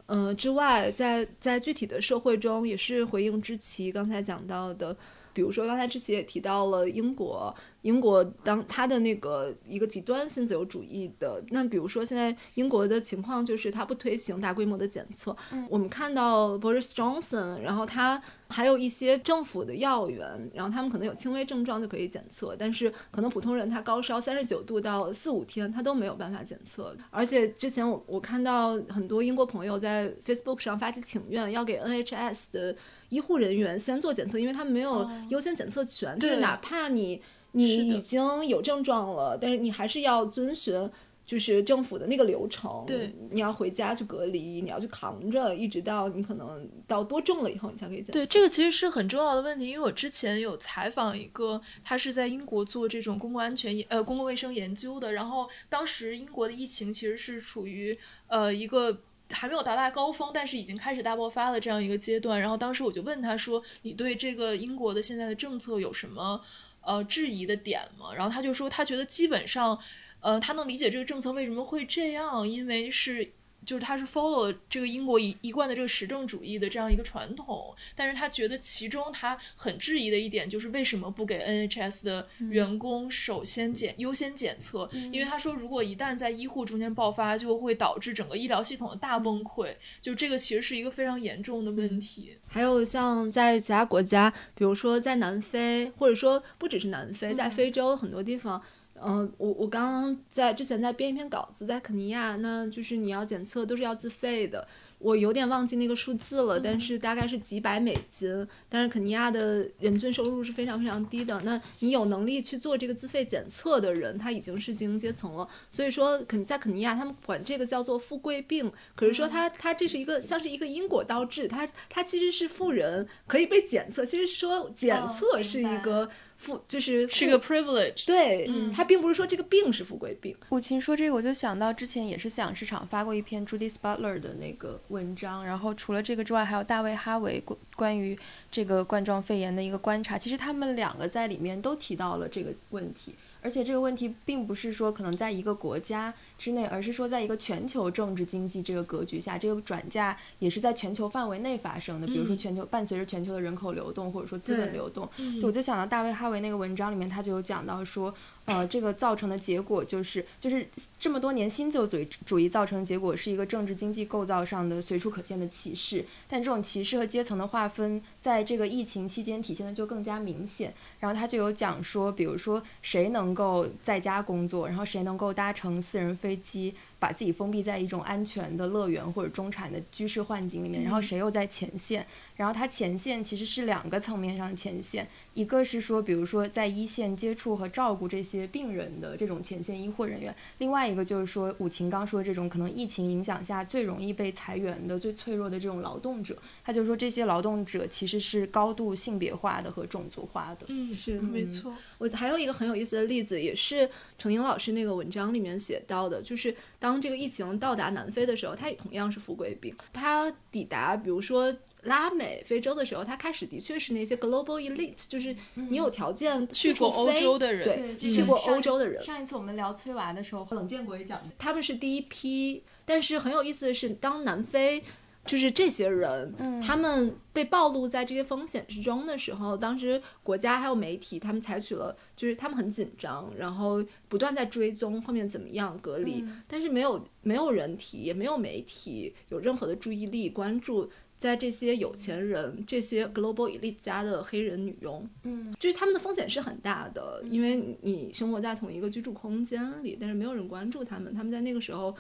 [0.06, 4.96] 呃之外，在在具体的社会中，也是回应之奇刚才讲到的，
[5.34, 15.36] 比如说刚才之奇也提到了英国，英国当它的那个一个极端性自由主义的，那比如说现在英国的情况就是它不推行大规模的检测，
[15.70, 18.22] 我们看到 Boris Johnson，然后他。
[18.50, 26.96] 还有一些政府的药源，然后他们可能有轻微症状就可以检测，但是可能普通人他高烧三十九度到四五天他都没有办法检测。
[27.10, 32.76] 而且之前我我看到很多英国朋友在 Facebook 上发起请愿，要给 NHS 的
[33.10, 37.22] 医护人员先做检测，因为他们没有优先检测权，就是哪怕你。
[37.54, 40.88] 你已经有症状了，但是你还是要遵循。
[41.28, 48.14] 就是政府的那个流程，对，你要回家去隔离，你要去扛着，一直到你可能到多重了以后，你才可以检测。
[48.14, 57.96] 对，这个其实是很重要的问题，因为我之前有采访一个，他是在英国做这种公共安全呃公共卫生研究的，然后当时英国的疫情其实是处于
[58.28, 59.04] 呃一个。
[59.30, 62.40] 还没有达到高峰，但是已经开始大爆发的这样一个阶段。
[62.40, 66.42] 然后当时我就问他说：“你对这个英国的现在的政策有什么
[66.80, 69.78] 呃质疑的点吗？”然后他就说，他觉得基本上。
[70.20, 73.32] 呃，他能理解这个政策为什么会这样，因为是
[73.66, 92.38] 就是他是 follow 这个英国一一贯的这个实证主义的这样一个传统，但是他觉得其中他很质疑的一点就是为什么不给 NHS 的员工首先检优先检测，因为他说如果一旦在医护中间爆发，就会导致整个医疗系统的大崩溃，就这个其实是一个非常严重的问题。
[92.48, 98.58] 还有像在其他国家，比如说在南非，或者说不只是南非，在非洲很多地方。
[98.58, 98.64] 嗯，
[99.00, 108.48] 我我刚刚在之前在编一篇稿子，在肯尼亚，那就是你要检测都是要自费的，我有点忘记那个数字了，但是大概是几百美金。
[108.68, 115.48] 但是肯尼亚的人均收入是非常非常低的，那你有能力去做这个自费检测的人，他已经是精英阶层了。
[115.70, 126.10] 所以说肯在肯尼亚，他们管这个叫做富贵病，可是说他他这是一个像是一个因果倒置，他他其实是富人可以被检测，其实说检测是一个。
[126.38, 130.36] 富就是是个 privilege，对，他并不是说这个病是富贵病。
[130.50, 138.18] 武琴说这个，我就想到之前也是思想市场发过一篇 Judith Butler 的那个文章，然后除了这个之外，还有大卫哈维关关于
[138.52, 143.16] 这个冠状肺炎的一个观察，其实他们两个在里面都提到了这个问题。
[143.48, 152.08] 而且这个问题并不是说可能在一个国家之内，而是说在一个全球政治经济这个格局下，这个转嫁也是在全球范围内发生的。
[152.08, 155.08] 比如说全球伴随着全球的人口流动，或者说资本流动，
[155.42, 158.14] 我就想到大卫哈维那个文章里面，他就有讲到说。
[158.48, 160.66] 呃，这个造成的结果就是，就是
[160.98, 166.06] 这么多年新旧主义主义造成的结果是一个政治经济构造上的随处可见的歧视。
[166.30, 170.74] 但这种歧视和阶层的划分，在这个疫情期间体现的就更加明显。
[171.02, 176.74] 然后他就有讲说，比如说谁能够在家工作，然后谁能够搭乘私人飞机。
[177.00, 182.06] 把自己封闭在一种安全的乐园或者中产的居室幻境里面，然后谁又在前线？
[182.36, 200.66] 然后他前线其实是两个层面上的前线，一个是说，比如说在一线接触和照顾这些病人的这种前线医护人员，另外一个就是说，武琴刚说这种可能疫情影响下最容易被裁员的、最脆弱的这种劳动者，他就说这些劳动者其实是高度性别化的和种族化的。
[200.68, 201.74] 嗯，是没错。
[201.98, 206.56] 我还有一个很有意思的例子，也是程英老师那个文章里面写到的，就是。
[206.80, 209.76] 当这个疫情到达南非的时候，它也同样是富贵病。
[209.92, 217.64] 它抵达，比如说拉美、非洲的时候，它开始的确是那些 global elite，就是你有条件去过欧洲的人，
[217.98, 219.02] 对，去过欧洲的人。
[219.02, 222.64] 上一次我们聊崔娃的时候，冷建国也讲，他们是第一批。
[222.86, 224.82] 但是很有意思的是，当南非。
[225.28, 251.96] 就是这些人，他们被暴露在这些风险之中的时候，当时国家还有媒体，他们采取了，就是他们很紧张，然后不断在追踪后面怎么样隔离，但是没有没有人提，也没有媒体有任何的注意力关注在这些有钱人、这些 global elite 家的黑人女佣，嗯，就是他们的风险是很大的，因为你生活在同一个居住空间里，但是没有人关注他们，他们在那个时候。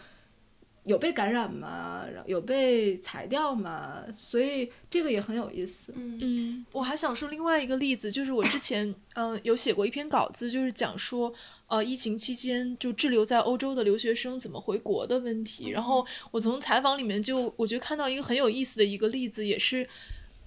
[0.88, 2.06] 有被感染吗？
[2.26, 4.02] 有被裁掉吗？
[4.16, 5.94] 所以这个也很有意思。
[5.98, 11.34] 嗯嗯，我还想说另外一个例子，就是我之前嗯有写过一篇稿子，就是讲说
[11.68, 15.70] 呃疫情期间就滞留在欧洲的留学生怎么回国的问题。
[15.72, 19.86] 然后我从采访里面就我觉得看到一个很有意思的一个例子，也是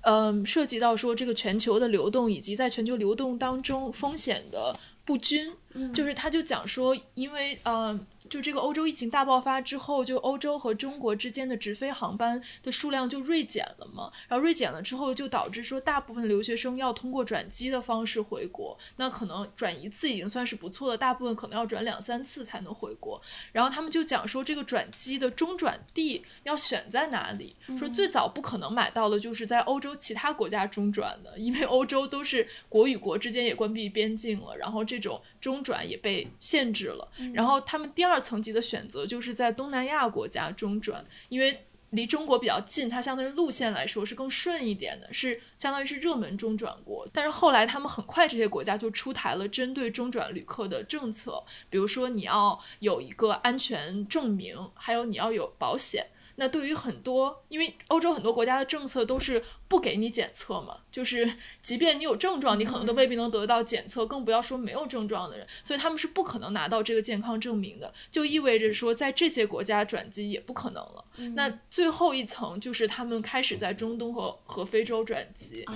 [0.00, 4.74] 嗯涉及到说这个全球的流动以及在全球流动当中风险的
[5.05, 5.53] 不均。
[5.94, 8.07] 就是他就讲说，因为嗯。
[8.31, 14.12] 就这个欧洲疫情大爆发之后，就欧洲和中国之间的直飞航班的数量就锐减了嘛。
[14.29, 18.79] 然后锐减了之后，就导致说大部分留学生要通过转机的方式回国。
[18.97, 23.21] 那可能转一次已经算是不错的，大部分可能要转两三次才能回国。
[23.51, 27.57] 然后他们就讲说，这个转机的中转地要选在哪里？
[27.77, 37.09] 说最早不可能买到的就是在欧洲其他国家中转的，因为欧洲都是国与国之间也关闭边境了，然后这种中转也被限制了。
[37.35, 38.20] 然后他们第二。
[38.21, 47.05] 层级的选择就是在东南亚国家中转，因为离中国比较近，它相对于路线来说是更顺一点的，是相当于是热门中转国。
[47.12, 56.07] 但是后来他们很快这些国家就出台了针对中转旅客的政策，比如说你要有一个安全证明，还有你要有保险。
[56.41, 71.05] 那对于很多，因为欧洲很多国家的政策都是不给你检测嘛，就是即便你有症状，你可能都未必能得到检测，更不要说没有症状的人，所以他们是不可能拿到这个健康证明的，就意味着说在这些国家转机也不可能了。
[71.34, 75.66] 那最后一层就是他们开始在中东和和非洲转机。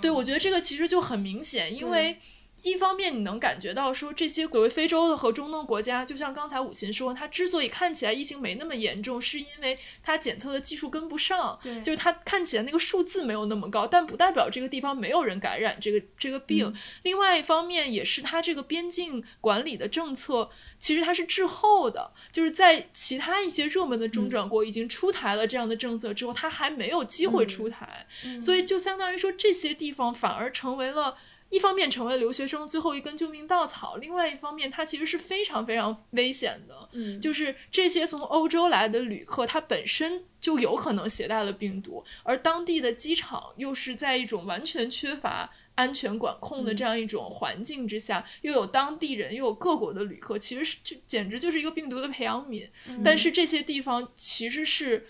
[0.00, 2.16] 对，我觉得这个其实就很明显，因为。
[2.62, 16.72] 一方面，你能感觉到说这些所谓非洲的和中东国家，就像刚才武琴说，它之所以看起来疫情没那么严重，是因为它检测的技术跟不上，对，就是它看起来那个数字没有那么高，但不代表这个地方没有人感染这个这个病。
[17.02, 20.48] 另外一方面，也是它这个边境管理的政策，
[20.78, 28.06] 其实它是滞后的，就是在其他一些热门的中转国已经出台了这样的政策之后，它还没有机会出台，
[28.40, 31.16] 所以就相当于说这些地方反而成为了。
[31.52, 36.88] 一方面成为留学生最后一根救命稻草，另外一方面，它其实是非常非常危险的。
[36.92, 52.66] 嗯，就是这些从欧洲来的旅客，他本身就有可能携带了病毒，而当地的机场又是在一种完全缺乏安全管控的这样一种环境之下，又有当地人，又有各国的旅客，其实是就简直就是一个病毒的培养皿。
[53.04, 55.06] 但是这些地方其实是，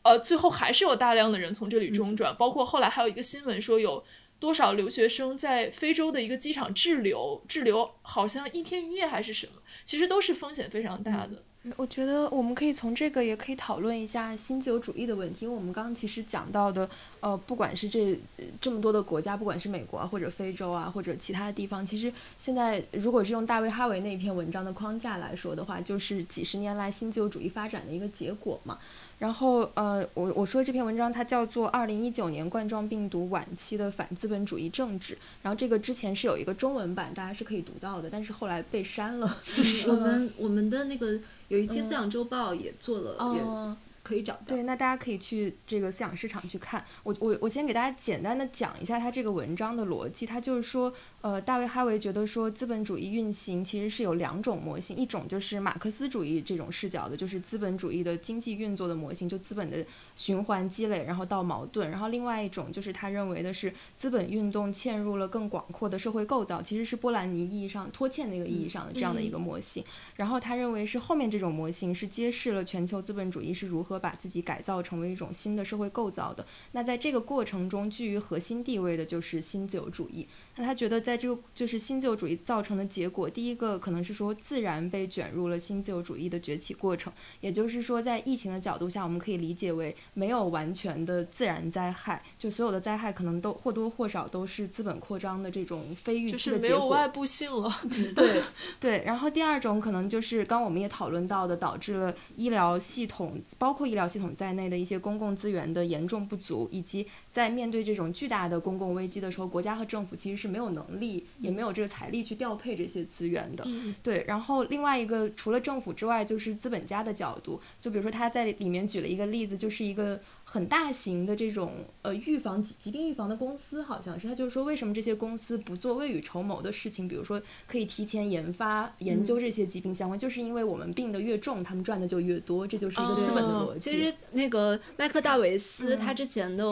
[0.00, 4.02] 呃，最后还是有大量的人从这里中转，包括后来还有一个新闻说有。
[4.42, 7.40] 多少留学生在非洲的一个机场滞留？
[7.46, 9.52] 滞留好像一天一夜还是什么？
[9.84, 11.40] 其实都是风险非常大的。
[11.76, 16.90] 我觉得我们可以从这个也可以讨论一下新自由主义的问题，因为我们刚刚其实讲到的，
[17.20, 18.18] 呃，不管是这
[18.60, 28.80] 这么多的国家，不管是美国啊，或者非洲啊，或者其他的地方，其实现在如果是用大卫哈维那篇文章的框架来说的话，就是几十年来新自由主义发展的一个结果嘛。
[29.22, 39.38] 然后，呃，我我说这篇文章它叫做《二零一九年冠状病毒晚期的反资本主义政治》，然后这个之前是有一个中文版，大家是可以读到的，但是后来被删了。
[39.86, 43.76] 我们我们的那个有一期《思想周报》也做了，也。
[44.12, 46.84] 可以找到对，那大家可以去这个思想市场去看。
[47.02, 50.26] 我我我先给大家简单的讲一下他这个文章的逻辑。
[50.26, 50.92] 他就是说，
[51.22, 59.82] 呃，大卫哈维觉得说，资本主义运行其实是有两种模型，一种就是马克思主义这种视角的，就是资本主义的经济运作的模型，就资本的
[60.14, 61.90] 循环积累，然后到矛盾。
[61.90, 69.82] 然后另外一种就是他认为的是资本运动嵌入了更广阔的社会构造，其实是波兰尼意义上拖欠那个意义上的这样的一个模型。
[70.16, 74.01] 然后他认为是后面这种模型是揭示了全球资本主义是如何。
[74.02, 80.28] 把自己改造成为一种新的社会构造的，那在这个过程中居于核心地位的就是新自由主义。
[80.56, 96.58] 那他觉得，在这个就是新自由主义造成的结果，第一个可能是说自然被卷入了新自由主义的崛起过程，也就是说，在疫情的角度下，我们可以理解为没有完全的自然灾害，就所有的灾害可能都或多或少都是资本扩张的这种非预期的结果。
[96.58, 97.70] 就是没有外部性了。
[98.14, 98.42] 对
[98.78, 99.02] 对。
[99.06, 110.52] 然后第二种可能就是刚我们也讨论到的，导致了医疗系统，包括医疗系统在内的一些公共资源的严重不足，以及在面对这种巨大的公共危机的时候，国家和政府其实是。
[110.52, 113.66] 没有能力，也没有这个财力去调配这些资源的。
[114.02, 117.58] 对，然后另外一个除了政府之外，就是资本家的角度。
[117.80, 120.20] 就比如说他在里面举了一个例子，就是一个。
[120.52, 127.08] 很大型的这种呃预防疾疾病预防的公司，好像是他就是说，为什么这些公司不做未雨绸缪的事情？
[127.08, 133.90] 比如说，可以提前研发研究这些疾病相关，就是因为我们病的越重，他们赚的就越多，这就是一个资本的逻辑。
[133.90, 136.64] 其实那个麦克戴维斯他之前的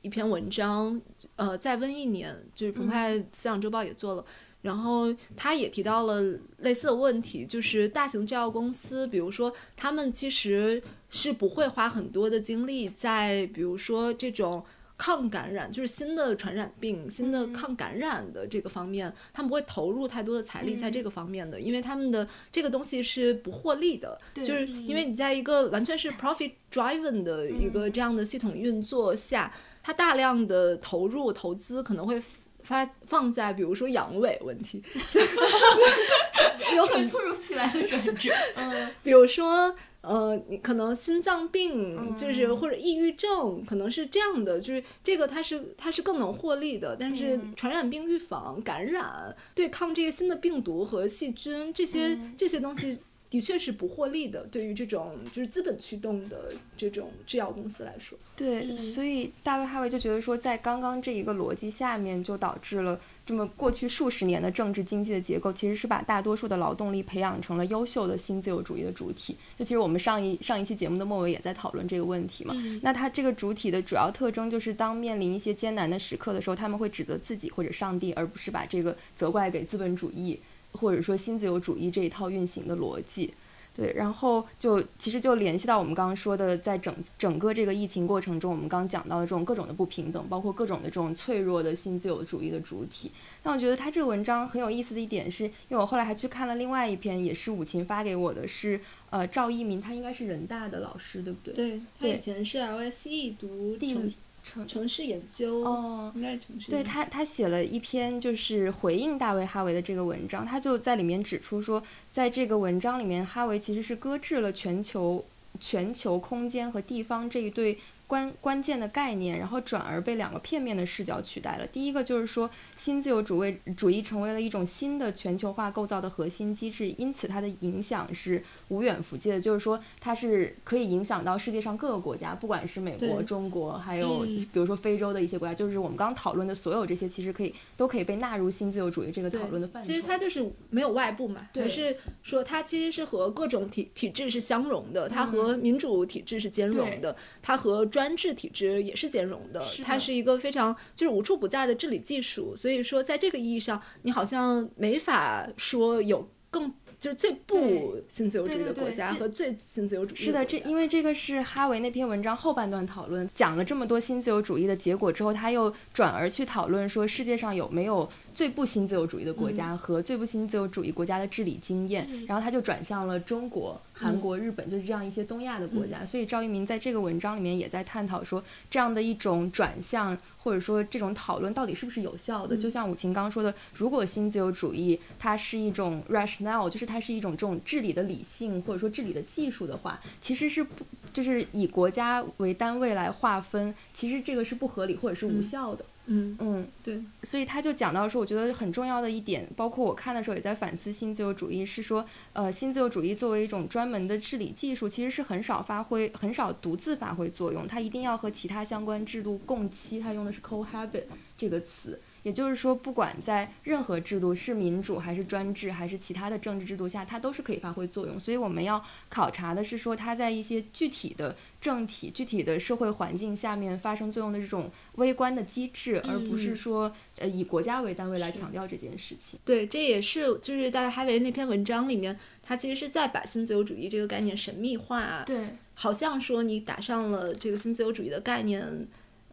[0.00, 0.98] 一篇文章，
[1.36, 4.24] 呃，在瘟疫年，就是澎湃思想周报也做了。
[4.60, 6.20] 然后他也提到了
[6.58, 14.64] 类似的问题，就是大型制药公司，比如说他们其实是不会花很多的精力在，比如说这种
[14.96, 29.54] 抗感染，就是新的传染病、新的抗感染的这个方面，他们不会投入太多的财力在这个方面的，因为他们的这个东西是不获利的，就是因为你在一个完全是 profit driven 的一个这样的系统运作下，
[29.84, 32.20] 它大量的投入投资可能会。
[32.68, 34.82] 发放在比如说阳痿问题
[36.76, 38.30] 有很突如其来的转折。
[38.56, 46.94] 嗯，比如说呃，你可能心脏病就是或者抑郁症，可能是这样的，就是这个它是它是更能获利的。
[46.94, 52.98] 但是传染病预防、感染、对抗这些新的病毒和细菌这些这些东西。
[53.30, 58.18] 的确是不获利的，对于这种就是资本驱动的这种制药公司来说。
[58.34, 69.36] 对，所以大卫哈维就觉得说，在刚刚这一个逻辑下面，就导致了这么过去数十年的政治经济的结构，其实是把大多数的劳动力培养成了优秀的新自由主义的主体。
[69.58, 72.54] 就其实我们上一上一期节目的末尾也在讨论这个问题嘛。
[72.80, 80.38] 那它这个主体的主要特征就是，当面临一些艰难的时刻的时候，他们会指责自己或者上帝，而不是把这个责怪给资本主义。
[80.72, 83.32] 或者说新自由主义这一套运行的逻辑，
[83.74, 93.12] 对，然后就其实就联系到我们刚刚说的，在整整个这个疫情过程中，我们刚刚讲到的这种各种的不平等，包括各种的这种脆弱的新自由主义的主体。
[93.42, 101.54] 但我觉得他这个文章很有意思的一点是，因为我后来还去看了另外一篇，也是武琴发给我的，是呃赵一鸣，他应该是人大的老师，对不对？
[101.54, 104.12] 对，他以前是 LSE 读城
[104.48, 106.70] 城城市研究，哦，应该是城市。
[106.70, 115.24] 对他，他写了一篇就是回应大卫哈维的这个文章，他就在里面指出说，在这个文章里面，哈维其实是搁置了全球、
[115.60, 117.78] 全球空间和地方这一对。
[118.08, 121.66] 关关键的概念，然后转而被两个片面的视角取代了。
[121.66, 129.40] 第一个就是说，新自由主义主义成为了一种新的全球化构造的核心机制，因此它的影响是无远弗届的。
[129.40, 139.86] 就是说，它是可以影响到世界上各个国家，不管是美国、中国，还有比如说非洲的一些国家，就是我们刚刚讨论的所有这些，其实可以都可以被纳入新自由主义这个讨论的范畴。
[139.86, 152.56] 其实它就是没有外部嘛，对，是说它其实是和各种体体制是相容的，它和民主体制是兼容的，它和专制体制也是兼容的，它是一个非常就是无处不在的治理技术。
[152.56, 160.18] 所以说，在这个意义上，你好像没法说有更就是最不新自由主义的国家和最新自由主义。
[160.18, 168.08] 是的，这因为这个是哈维那篇文章后半段讨论讲了这么多新自由主义的结果之后，他又转而去讨论说世界上有没有
[168.38, 173.82] 最不新自由主义的国家和最不新自由主义国家的治理经验，然后他就转向了中国。
[173.92, 182.56] 韩国、日本就是这样一些东亚的国家，所以赵一鸣在这个文章里面也在探讨说，这样的一种转向或者说这种讨论到底是不是有效的？
[182.56, 195.82] 就像武琴刚说的，如果新自由主义它是一种 rationale，就是它是一种这种治理的理性或者说治理的技术的话，其实是不就是以国家为单位来划分，其实这个是不合理或者是无效的。
[195.82, 202.02] 嗯嗯嗯，对，所以他就讲到说，我觉得很重要的一点，包括我看的时候也在反思新自由主义，是说，
[202.32, 211.04] 呃，新自由主义作为一种专门的治理技术，其实是很少发挥、很少独自发挥作用，它一定要和其他相关制度共期，它用的是 cohabit
[211.36, 212.00] 这个词。
[212.28, 218.20] 也就是说，不管在任何制度，是民主还是专制，还是其他的政治制度下，它都是可以发挥作用。
[218.20, 229.40] 所以我们要考察的是说，它在一些具体的政体、具体的社会环境下面发生作用的这种微观的机制，而不是说呃以国家为单位来强调这件事情。
[229.46, 235.22] 对，这也是就是在哈维那篇文章里面，他其实是在把新自由主义这个概念神秘化。
[235.24, 238.86] 对，好像说你打上了这个新自由主义的概念。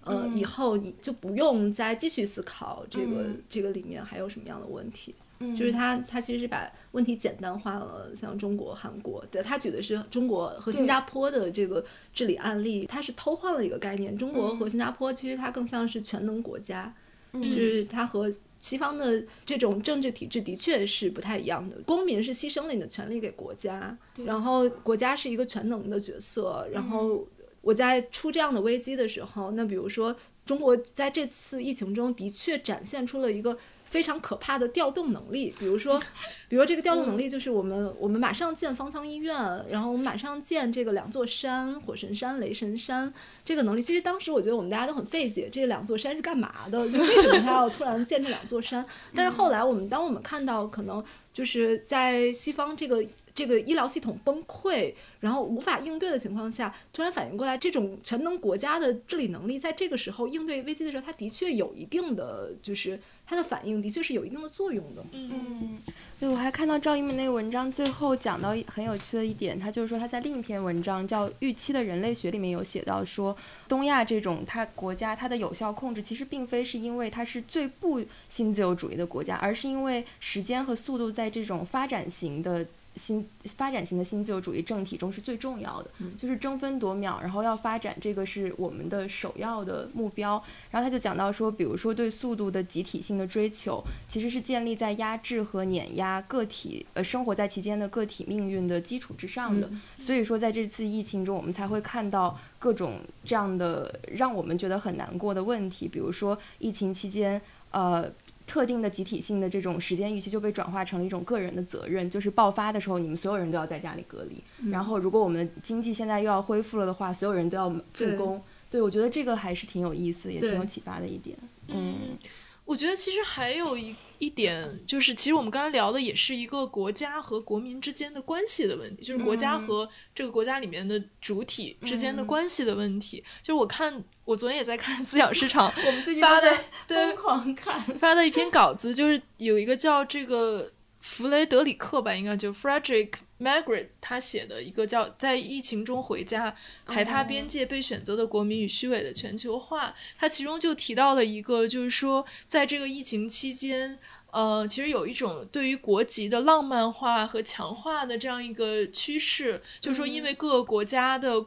[0.06, 5.16] 呃，以后你就不用再继续思考这个这个里面还有什么样的问题，
[5.58, 11.84] 就是他他其实是把问题简单化了，像中国、韩国的，他举的是中国和新加坡的这个
[12.14, 16.94] 治理案例，他是偷换了一个概念，中国和新加坡其实它更像是全能国家，
[17.34, 18.32] 就是它和
[18.62, 27.26] 西方的这种政治体制的确是不太一样的，公民是牺牲了你的权利给国家，然后国家是一个全能的角色，然后。
[27.66, 36.00] 我在出这样的危机的时候，那比如说中国在这次疫情中的确展现出了一个非常可怕的调动能力，比如说，
[36.48, 39.36] 比如这个调动能力就是我们我们马上建方舱医院，
[39.68, 43.12] 然后我们马上建这个两座山，火神山、雷神山，
[43.44, 46.88] 这个能力其实当时我觉得我们大家都很费解，这两座山是干嘛的？
[46.88, 48.86] 就为什么他要突然建这两座山？
[49.16, 51.04] 但是后来我们当我们看到可能
[51.34, 53.04] 就是在西方这个。
[53.36, 65.04] 这个医疗系统崩溃，然后无法应对的情况下，突然反应过来，这种全能国家的治理能力，在这个时候应对危机的时候，它的确有一定的，就是它的反应的确是有一定的作用的。
[65.12, 65.78] 嗯，
[66.18, 73.36] 对，我还看到赵一鸣那个文章最后讲到很有趣的一点，他就是说他在另一篇文章叫《预期的人类学》里面有写到说，
[73.68, 82.66] 东亚这种它国家它的有效控制，其实并非是因为它是最不新自由主义的国家，而是因为时间和速度在这种发展型的。
[82.96, 83.28] 新
[83.58, 90.42] 发展型的新自由主义政体中是最重要的，就是争分夺秒，然后要发展这个是我们的首要的目标。
[90.72, 99.70] 然后他就讲到说，比如说对速度的集体性的追求，其实是建立在压制和碾压个体呃生活在其间的个体命运的基础之上的。
[99.98, 107.42] 所以说在这次疫情中，我们才会看到各种这样的让我们觉得很难过的问题，比如说疫情期间，
[107.72, 108.10] 呃。
[108.48, 114.44] 特定的集体性的这种时间预期就被转化成了一种个人的责任，就是爆发的时候，你们所有人都要在家里隔离。
[114.72, 118.42] 然后，如果我们经济现在又要恢复了的话，所有人都要复工。
[118.70, 121.38] 对，我觉得这个还是挺有意思，也挺有启发的一点。
[121.68, 122.18] 嗯。
[122.66, 133.24] 我觉得其实还有一一点，就是其实我们刚才聊的也是一个国家和国民之间的关系的问题，就是国家和这个国家里面的主体之间的关系的问题。
[133.44, 136.52] 就是我看，我昨天也在看思想市场， 我们最近发的
[136.88, 146.56] 疯狂看发的一篇稿子，就是有一个叫这个弗雷德里克吧，应该就 Frederick Margaret 他写的一个叫《在疫情中回家：
[146.86, 154.00] 海他边界被选择的国民与虚伪的全球化》，他其中就提到了一个，就是说在这个疫情期间。
[154.32, 161.46] 呃，其实有一种对于国籍的浪漫化和强化的这样一个趋势，就是说，因为各个国家的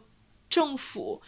[0.48, 1.20] 政府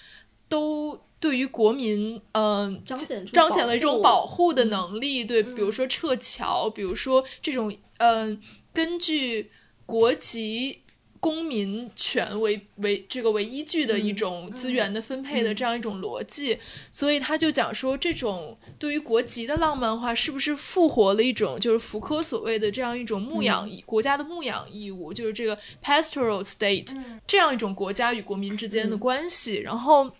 [0.48, 8.40] 都对于国民，嗯，彰显彰显了一种保护的嗯能力，对，比如说撤侨，比如说这种，嗯，
[8.72, 9.52] 根据
[9.86, 10.80] 国籍。
[11.22, 16.58] 公民权为为这个为依据的一种资源的分配的这样一种逻辑，
[16.90, 25.54] 所以他就讲说，这种对于国籍的浪漫化是不是复活了一种就是福柯所谓的这样一种牧养、国家的牧养义务，就是这个
[25.84, 29.56] pastoral state、这样一种国家与国民之间的关系。
[29.56, 30.10] 然后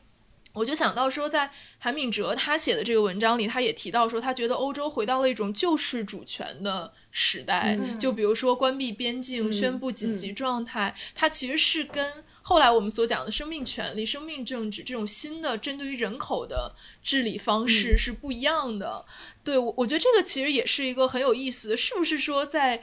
[0.52, 19.04] 我就想到说，在韩敏哲他写的这个文章里，他也提到说，他觉得欧洲回到了一种救世主权的时代，就比如说关闭边境、嗯宣布紧急状态，它其实是跟后来我们所讲的生命权利、生命政治这种新的针对于人口的治理方式是不一样的。
[19.44, 22.82] 对我，我觉得这个其实也是一个很有意思的，是不是说在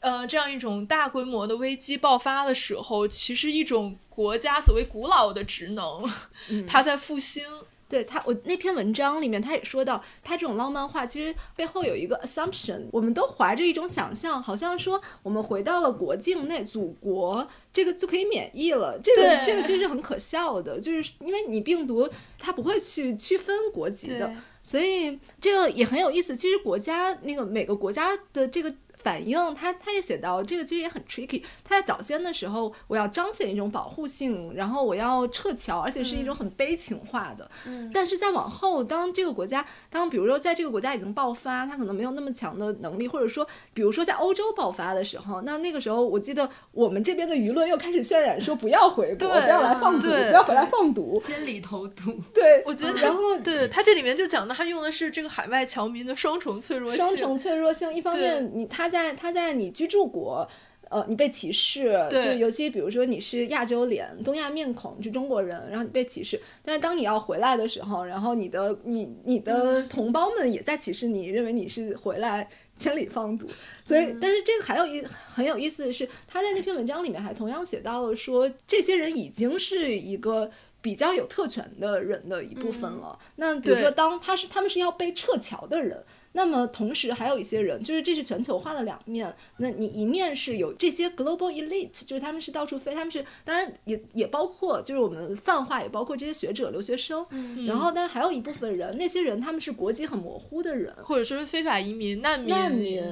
[0.00, 6.04] 呃这样一种大规模的危机爆发的时候，其实一种国家所谓古老的职能，
[6.66, 7.44] 它在复兴。
[7.90, 19.00] 对他，我那篇文章里面他也说到，他这种浪漫化其实背后有一个 assumption，我们都怀着一种想象，好像说我们回到了国境内，祖国这个就可以免疫了。
[19.02, 22.06] 这个这个其实是很可笑的，就是因为你病毒
[22.38, 24.30] 它不会去区分国籍的，
[24.62, 26.36] 所以这个也很有意思。
[26.36, 28.70] 其实国家那个每个国家的这个。
[29.02, 31.42] 反应，他他也写到，这个其实也很 tricky。
[31.64, 37.50] 他在早先的时候，我要彰显一种保护性，然后我要撤侨，而且是一种很悲情化的。
[37.66, 37.90] 嗯。
[37.92, 51.20] 但是再往后，当这个国家，当比如说在这个国家已经爆发，他可能没有那么强的能力，或者说，比如说在欧洲爆发的时候，那那个时候，我记得我们这边的舆论又开始渲染说不要回国，对不要来放毒，不要回来放毒。
[51.24, 60.48] 千里投毒，对，我觉得，然后对他这里面就讲的，他用的是这个海外侨民的双重脆弱性，双重脆弱性，一方面你他在他在你居住国。
[60.90, 66.40] 呃，你被歧视，对就尤其比如说你是亚洲脸、东亚面孔，你是中国人，然后你被歧视。
[66.64, 73.46] 但是当你要回来的时候，然后你的你你的同胞们也在歧视你，认为你是回来千里放毒。
[73.84, 80.50] 所以，但是这个还有一很有意思的是，他在那篇文章里面还同样写到了说，这些人已经是一个。
[80.80, 83.18] 比较有特权的人的一部分了。
[83.34, 86.04] 那比如说，当他是他们是要被撤侨的人，
[86.38, 89.34] 那么同时还有一些人，就是这是全球化的两面。
[89.56, 97.26] 那你一面是有这些 global elite，就是他们是到处飞，他们是当然也也包括就是我们泛化，也包括这些学者、留学生。
[97.66, 103.02] 然后，但是还有一部分人，那些人他们是国籍很模糊的人，或者说是非法移民、难民、难民，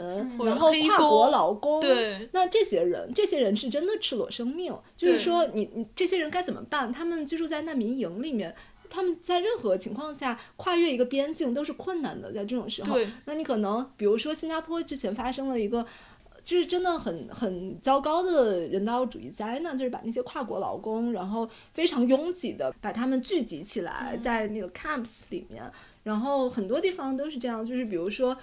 [0.44, 1.80] 然后跨国劳工。
[1.80, 6.92] 对，那这些人，这些人是真的赤裸生命，就是对说你你这些人该怎么办？
[6.92, 8.54] 他们居住在难民营里面。
[8.88, 15.86] 他们在任何情况下跨越一个边境都是困难的，在这种时候，那你可能比如说新加坡之前发生了一个，
[16.42, 25.62] 就是真的很很糟糕的人道主义灾难，就是把那些跨国劳工，然后非常拥挤的把他们聚集起来，在那个 camps 里面，
[26.02, 28.36] 然后很多地方都是这样，就是比如说。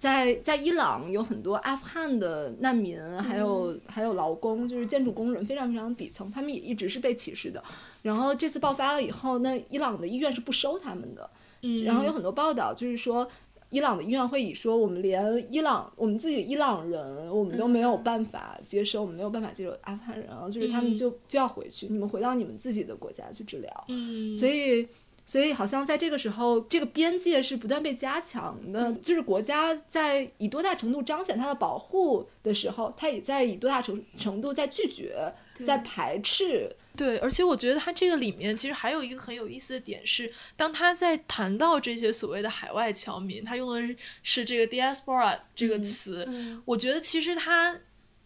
[0.00, 7.62] 在在伊朗有很多阿富汗的难民，还有、还有劳工，就是建筑工人，非常非常底层，他们也一直是被歧视的。
[8.00, 11.28] 然后这次爆发了以后，那伊朗的医院是不收他们的。
[11.60, 13.28] 嗯，然后有很多报道就是说，
[13.68, 23.84] 伊朗的医院会以说我们连伊朗我们自己伊朗人我们都没有办法接收，我们没有办法接受阿富汗人，然后就是他们嗯就就要回去，你们回到你们自己的国家去治疗。
[23.88, 24.88] 嗯，所以，
[25.30, 28.92] 所以好像在这个时候，这个边界是不断被加强的。
[28.94, 35.32] 就是国家在以多大程度彰显它的保护的时候，它也在以多大程程度在拒绝、
[35.64, 36.74] 在排斥。
[36.96, 46.28] 对，而且我觉得他这个里面其实还有一个很有意思的点是，当他在谈到这些所谓的海外侨民，他用的是是这个 diaspora 这个词，
[46.64, 47.78] 我觉得其实他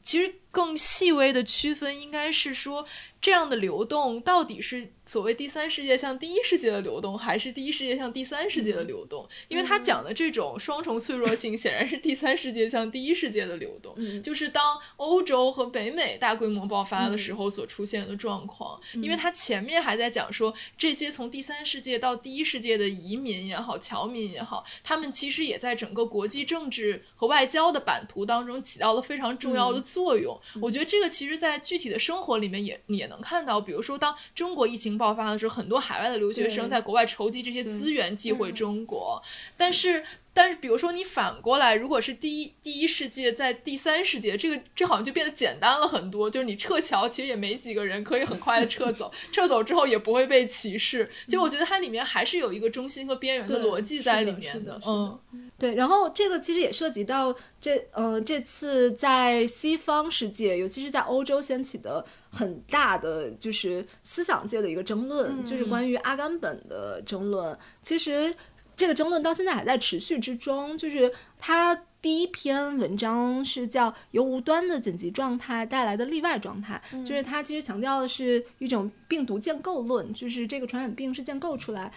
[0.02, 2.86] 其实更细微的区分应该是说，
[3.20, 9.28] 这样的流动到底是所谓第三世界向第一世界的流动，还是第一世界向第三世界的流动？
[9.48, 13.94] 因为他讲的这种双重脆弱性，显然是第三世界向第一世界的流动。
[13.96, 30.38] 嗯就是当欧洲和北美大规模爆发的时候所出现的状况，因为他前面还在讲说，这些从第三世界到第一世界的移民也好、侨民也好，他们其实也在整个国际政治和外交的版图当中起到了非常重要的作用。
[30.60, 33.60] 我觉得这个其实，在具体的生活里面也也能看到。
[33.60, 39.22] 比如说，当中国疫情爆发的时候，很多海外的留学生在国外筹集这些资源寄回中国，
[39.56, 40.04] 但是。
[40.36, 46.28] 但是，比如说你反过来，如果是第一第一世界在第三世界，这个这好像就变得简单了很多。
[46.28, 51.08] 就是你撤侨，其实也没几个人可以很快的撤走， 撤走之后也不会被歧视。
[51.26, 54.80] 其实我觉得它里面还是有一个中心和边缘的逻辑在里面的。
[54.84, 55.16] 嗯，
[55.56, 55.76] 对。
[55.76, 67.56] 然后这个其实也涉及到这呃这次在西方世界，尤其是在欧洲掀起的很大的就是思想界的一个争论，就是关于阿甘本的争论。
[67.80, 68.34] 其实。
[68.76, 70.76] 这个争论到现在还在持续之中。
[70.76, 81.92] 就是他第一篇文章是叫《由无端的紧急状态带来的例外状态》，就是他其实强调的是一种病毒建构论，就是这个传染病是建构出来，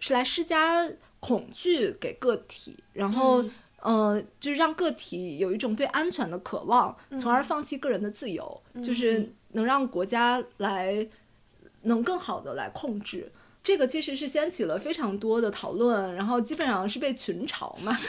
[0.00, 0.88] 是来施加
[1.20, 3.44] 恐惧给个体，然后
[3.80, 11.08] 呃，就是让个体有一种对安全的渴望，从而放弃个人的自由，就是能让国家来
[11.82, 13.30] 能更好的来控制。
[13.62, 17.96] 这个其实是掀起了非常多的讨论，然后基本上是被群嘲嘛。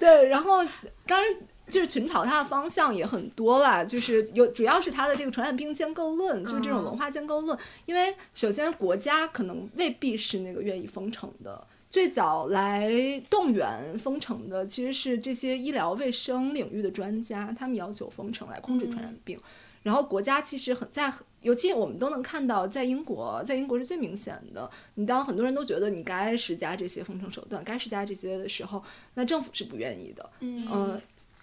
[0.00, 0.64] 对，然后
[1.06, 1.32] 当然
[1.70, 7.56] 就是群嘲它的方向也很多啦，就是有主要是它的这个传染病建构论，就是这种文化建构论。
[7.86, 12.90] 因为首先国家可能未必是那个愿意封城的，最早来
[13.30, 19.38] 动员封城的其实是这些医疗卫生领域的专家，他们要求封城来控制传染病。
[19.82, 24.70] 然后国家其实很在，尤其我们都能看到，在英国，在英国是最明显的。
[24.94, 28.80] 你当很多人都觉得你该施加这些封城手段，该施加这些的时候，
[29.14, 30.30] 那政府是不愿意的。
[30.38, 31.00] 嗯，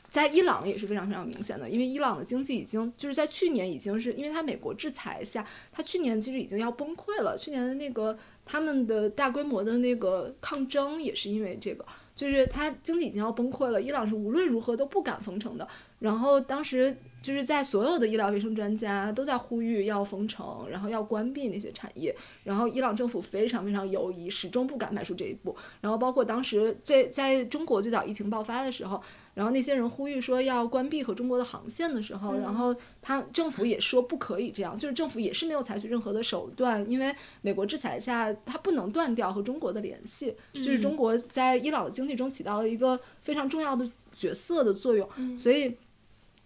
[0.10, 7.38] 在伊朗也是非常非常明显的，因为伊朗的经济已经就是在去年已经是因为它美国制裁下，它去年其实已经要崩溃了。
[7.38, 11.86] 去年的那个他们的大规模的那个抗争也是因为这个，
[12.16, 13.82] 就是它经济已经要崩溃了。
[13.82, 15.68] 伊朗是无论如何都不敢封城的。
[16.00, 16.96] 然后当时。
[17.22, 25.56] 就是在所有的医疗卫生专家都在呼吁要封城，然后要关闭那些产业，然后伊朗政府非常非常犹疑，始终不敢迈出这一步。
[25.82, 29.02] 然后包括当时最在中国最早疫情爆发的时候，
[29.34, 45.76] 然后那些人呼吁说要关闭和中国的航线的时候，然后他政府也说不可以这样，就是政府也是没有采取任何的手段，因为美国制裁下，它不能断掉和中国的联系，就是中国在伊朗的经济中起到了一个非常重要的角色的作用，所以。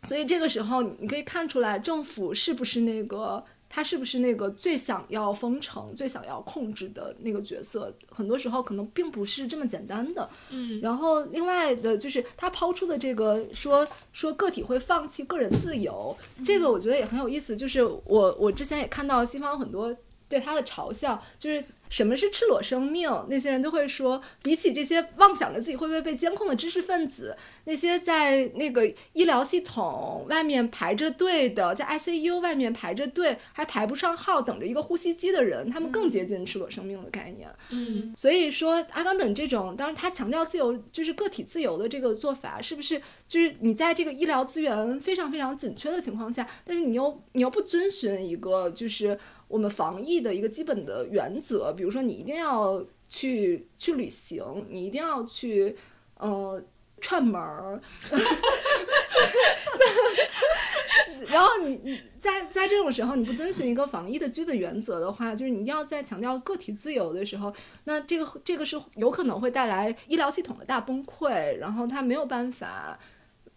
[0.03, 7.91] 所以这个时候，你可以看出来，政府是不是那个他是不是那个最想要封城、最想要控制的那个角色？
[8.09, 10.29] 很多时候可能并不是这么简单的。
[10.51, 10.79] 嗯。
[10.81, 17.55] 然后另外的就是他抛出的这个说说个体会放弃个人自由，这个我觉得也很有意思。
[17.55, 19.95] 就是我我之前也看到西方很多
[20.27, 21.63] 对他的嘲笑，就是。
[21.93, 23.07] 什么是赤裸生命？
[23.29, 37.47] 那些人都会说，比起这些妄想着自己会不会被监控的知识分子，那些在那个医疗系统外面排着队的，在 ICU 外面排着队还排不上号等着一个呼吸机的人，他们更接近赤裸生命的概念。
[37.69, 49.15] 嗯，所以说阿冈本这种，当然他强调自由，就是个体自由的这个做法，是不是就是你在这个医疗资源非常非常紧缺的情况下，但是你又你又不遵循一个就是。
[49.47, 55.75] 我们防疫的一个基本的原则，比如说你一定要去去旅行，你一定要去
[56.17, 56.61] 呃
[56.99, 57.79] 串门儿，
[61.27, 72.97] 然后你你在在这种时候你不遵循一个防疫的基本原则的话，就是你一定要在强调个体自由的时候，那这个这个是有可能会带来医疗系统的大崩溃，然后他没有办法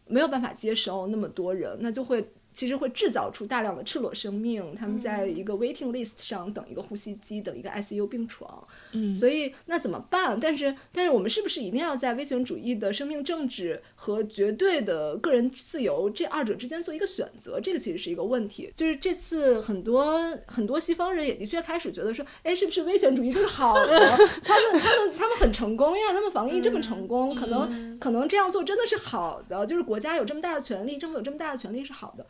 [0.06, 2.28] 没有办法接收那么多人，那就会。
[2.56, 8.66] 其实会制造出大量的赤裸生命，他们在一个 waiting list 上等一个呼吸机，等一个 ICU 病床。
[8.92, 10.40] 嗯，所以那怎么办？
[10.40, 17.60] 但是，但是我们是不是一定要在威权主义的生命政治和绝对的个人自由这二者之间做一个选择？
[17.60, 18.72] 这个其实是一个问题。
[18.74, 23.98] 就是这次很多很多西方人也的确开始觉得说，哎，是不是威权主义就是好的？
[24.42, 29.66] 他们他们他们很成功呀，他们防疫这么成功，可能可能这样做真的是好的。
[29.66, 32.24] 就是国家有这么大的权利，政府有这么大的权利是好的。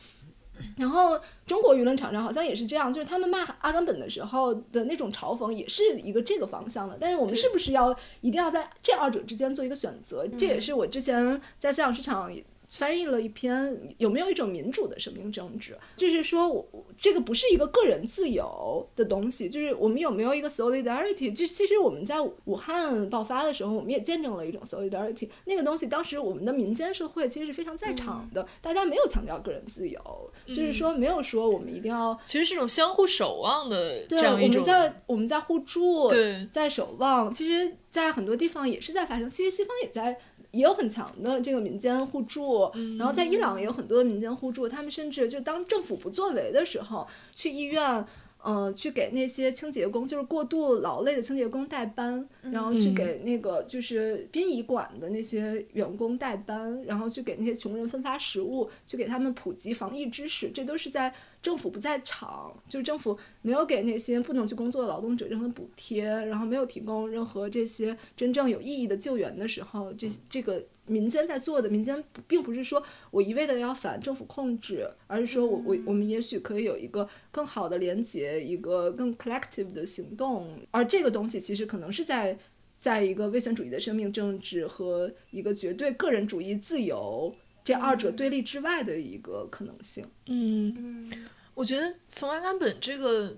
[0.77, 6.97] 然后中国舆论场上好像也是这样，就是他们骂阿甘本的时候的那种嘲讽，也是一个这个方向的。
[7.01, 7.91] 但是我们是不是要
[8.21, 10.27] 一定要在这二者之间做一个选择？
[10.39, 12.31] 这也是我之前在思想市场。
[12.69, 15.77] 翻译了一篇，有没有一种民主的生命政治？
[15.97, 16.67] 就是说，我
[16.99, 21.35] 这个不是一个个人自由的东西，就是我们有没有一个 solidarity？
[21.35, 25.29] 就其实我们在武汉爆发的时候，我们也见证了一种 solidarity。
[25.45, 34.63] 那个东西当时我们的民间社会其实是非常在场的，大家没有强调个人自由，就是说没有说我们一定要，其实是一种相互守望的这样一种。
[34.63, 37.33] 我们在我们在互助，对，在守望。
[37.33, 39.29] 其实，在很多地方也是在发生。
[39.29, 40.19] 其实西方也在。
[40.51, 48.07] 也有很强的这个民间互助，嗯然后在伊朗也有很多的民间互助，他们甚至就当政府不作为的时候，去医院。
[48.47, 52.95] 呃，去给那些清洁工，就是过度劳累的清洁工代班，然后去嗯。
[52.95, 82.39] 给那个就是殡仪馆的那些员工代班，然后去给那些穷人分发食物，去给他们普及防疫知识，这都是在政府不在场，就是政府没有给那些不能去工作的劳动者任何补贴，然后没有提供任何这些真正有意义的救援的时候，这这个民间在做的，民间并不是说我一味的要反政府控制，而是说我我我们也许可以有一个更好的连接，一个更 collective 的行动，而这个东西其实可能是在。
[82.79, 87.35] 在一个威权主义的生命政治和一个绝对个人主义自由
[87.65, 90.07] 这二者对立之外的一个可能性。
[90.27, 93.35] 嗯，嗯我觉得从阿甘本这个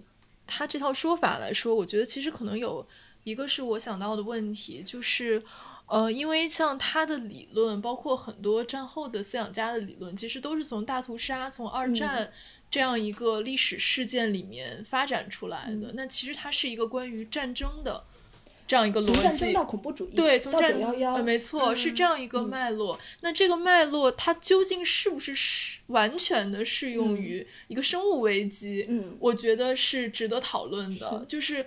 [0.47, 2.87] 他这套说法来说，我觉得其实可能有
[3.23, 5.43] 一个是我想到的问题，就是。
[5.89, 12.31] 呃，因为像他的理论，包括很多战后的思想家的理论，其实都是从大屠杀、从二战
[12.71, 15.93] 这样一个历史事件里面发展出来的。
[15.95, 18.05] 那其实它是一个关于战争的
[18.67, 19.53] 这样一个逻辑从战争。
[19.55, 23.01] 到恐怖主义，对，从到战九幺幺呃，，没错，是这样一个嗯脉络。
[23.23, 28.85] 那这个脉络，它究竟是不是适完全的适用于一个生物危机？
[28.91, 31.21] 嗯我觉得是值得讨论的。
[31.21, 31.65] 是就是，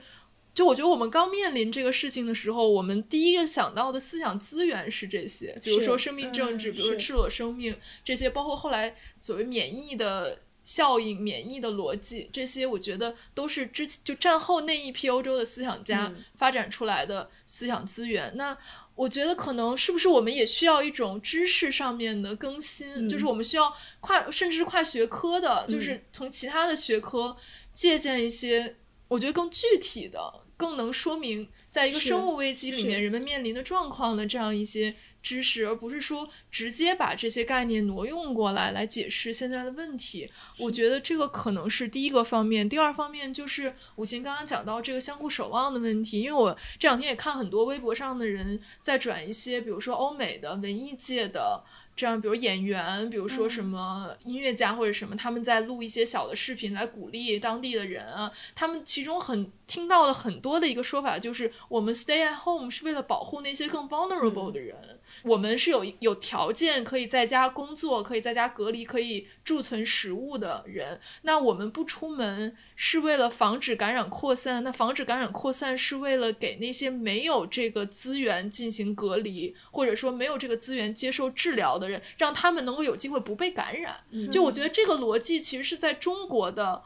[0.53, 10.39] 就我觉得我们刚面临这个事情的时候，我们第一个想到的思想资源是这些，比如说生命政治，嗯比如说赤裸生命这些，包括后来所谓免疫的。
[10.63, 18.31] 效应、免疫的逻辑，这些我觉得都是之就战后那一批欧洲的思想家嗯发展出来的思想资源。
[18.35, 18.55] 那
[18.93, 27.35] 我觉得可能是不是我们也需要一种知识上面的更新，嗯就是我们需要跨甚至是跨学科的，就嗯是从其他的学科
[27.73, 28.75] 借鉴一些
[29.11, 40.31] 我觉得更具体的、更能说明在一个生物危机里面人们面临的状况的这样一些知识，而不是说直接把这些概念挪用过来来解释现在的问题。
[40.57, 51.65] 我觉得这个可能是第一个方面，第二方面就是武行刚刚讲到这个相互守望的问题，因为我这两天也看很多微博上的人在转一些，比如说欧美的文艺界的。
[52.01, 58.31] 这样，比如演员，比如说什么音乐家或者什么，他们在录一些小的视频来鼓励当地的人啊。
[58.55, 64.99] 他们其中很听到了很多的一个说法，就是我们 stay at home 是为了保护那些更 vulnerable 的人。
[65.23, 70.99] 我们是有有条件可以在家工作，可以在家隔离，可以贮存食物的人。
[71.21, 83.95] 那我们不出门是为了防止感染扩散，那防止感染扩散是为了给那些没有这个资源进行隔离，或者说没有这个资源接受治疗的人，让他们能够有机会不被感染。
[84.09, 86.83] 嗯就我觉得这个逻辑其实是在中国的。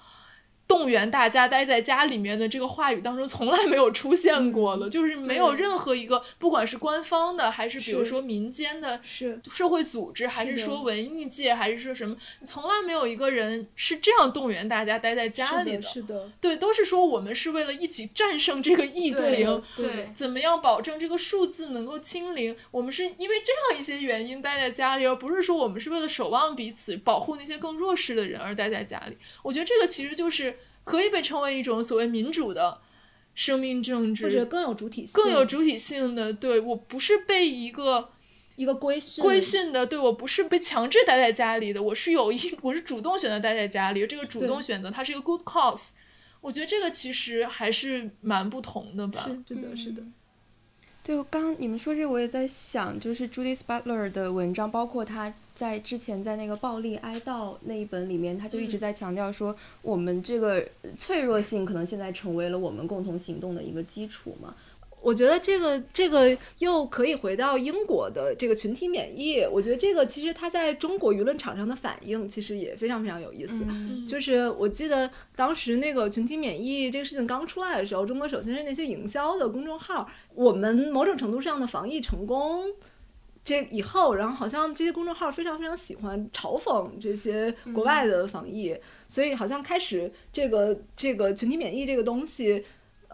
[0.67, 22.55] 动员大家待在家里面的这个话语当中从来没有出现过的，就是没有任何一个，不管是官方的，还是比如说民间的是社会组织，还是说文艺界，还是说什么，从来没有一个人是这样动员大家待在家里是的，是的，对，都是说我们是为了一起战胜这个疫情，对怎么样保证这个数字能够清零？
[22.71, 29.17] 我们是因为这样一些原因待在家里，而不是说我们是为了守望彼此、保护那些更弱势的人而待在家里。
[29.43, 30.54] 我觉得这个其实就是
[30.85, 32.79] 可以被称为一种所谓民主的
[33.33, 36.31] 生命政治，或者更有主体性，更有主体性的。
[36.31, 38.09] 对我不是被一个
[38.55, 44.07] 一个规训，规训的，对我不是被强制待在家里的，我是有一， 我是主动选择待在家里。
[44.07, 45.91] 这个主动选择它是一个 good cause，
[46.39, 49.27] 我觉得这个其实还是蛮不同的吧。
[49.27, 50.03] 是是的，是的，
[51.05, 64.55] 对，刚刚你们说这个，我也在想，就是 Judith Butler 的文章，包括他在之前在那个《暴力哀悼》那一本里面，他就一直嗯在强调说，我们这个脆弱性可能现在成为了我们共同行动的一个基础嘛。
[65.05, 73.63] 我觉得这个这个又可以回到英国的这个群体免疫，我觉得这个其实它在中国舆论场上的反应其实也非常非常有意思。
[73.67, 82.65] 嗯就是我记得当时那个群体免疫这个事情刚出来的时候，中国首先是那些营销的公众号，我们某种程度上的防疫成功。
[83.43, 88.75] 这以后，然后好像这些公众号非常非常喜欢嘲讽这些国外的防疫，
[89.07, 92.65] 所以好像开始这个这个群体免疫这个东西，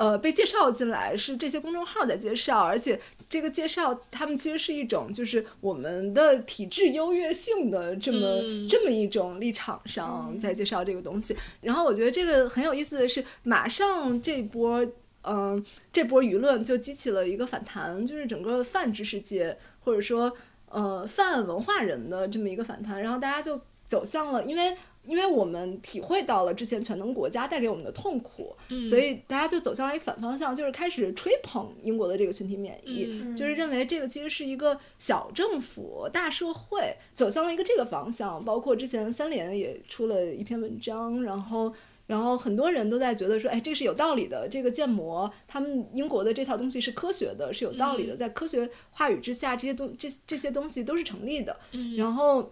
[0.01, 2.99] 呃，被介绍进来是这些公众号在介绍，而且
[3.29, 11.37] 这个介绍他们其实是一种就是我们的体质优越性的这么、嗯这么一种立场上在介绍这个东西。
[11.61, 14.83] 然后我觉得这个很有意思的是，马上这波。
[15.23, 20.35] 嗯、这波舆论就激起了一个反弹，就是整个泛知识界或者说
[20.67, 24.75] 呃泛文化人的这么一个反弹，然后大家就走向了，因为
[25.05, 33.07] 因为我们体会到了之前全能国家带给我们的痛苦，嗯所以大家就走向了一个反方向，就是开始吹捧英国的这个群体免疫。
[33.09, 41.73] 嗯就是认为这个其实是一个小政府、大社会走向了一个这个方向，包括之前三联也出了一篇文章，然后。
[42.07, 44.45] 然后很多人都在觉得说，哎，这是有道理的。
[44.49, 51.55] 这个建模，他们英国的这套东西是科学的，是有道理的，在科学话语之下，这些东这这些东西都是成立的。
[51.71, 52.51] 嗯然后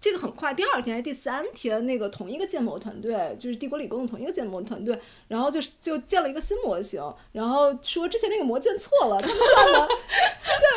[0.00, 9.88] 这个很快，第二天还是第三天，那个同一个建模团队，就是帝国理工的同一个建模团队，然后就是就建了一个新模型，然后说之前那个模建错了，他们算的，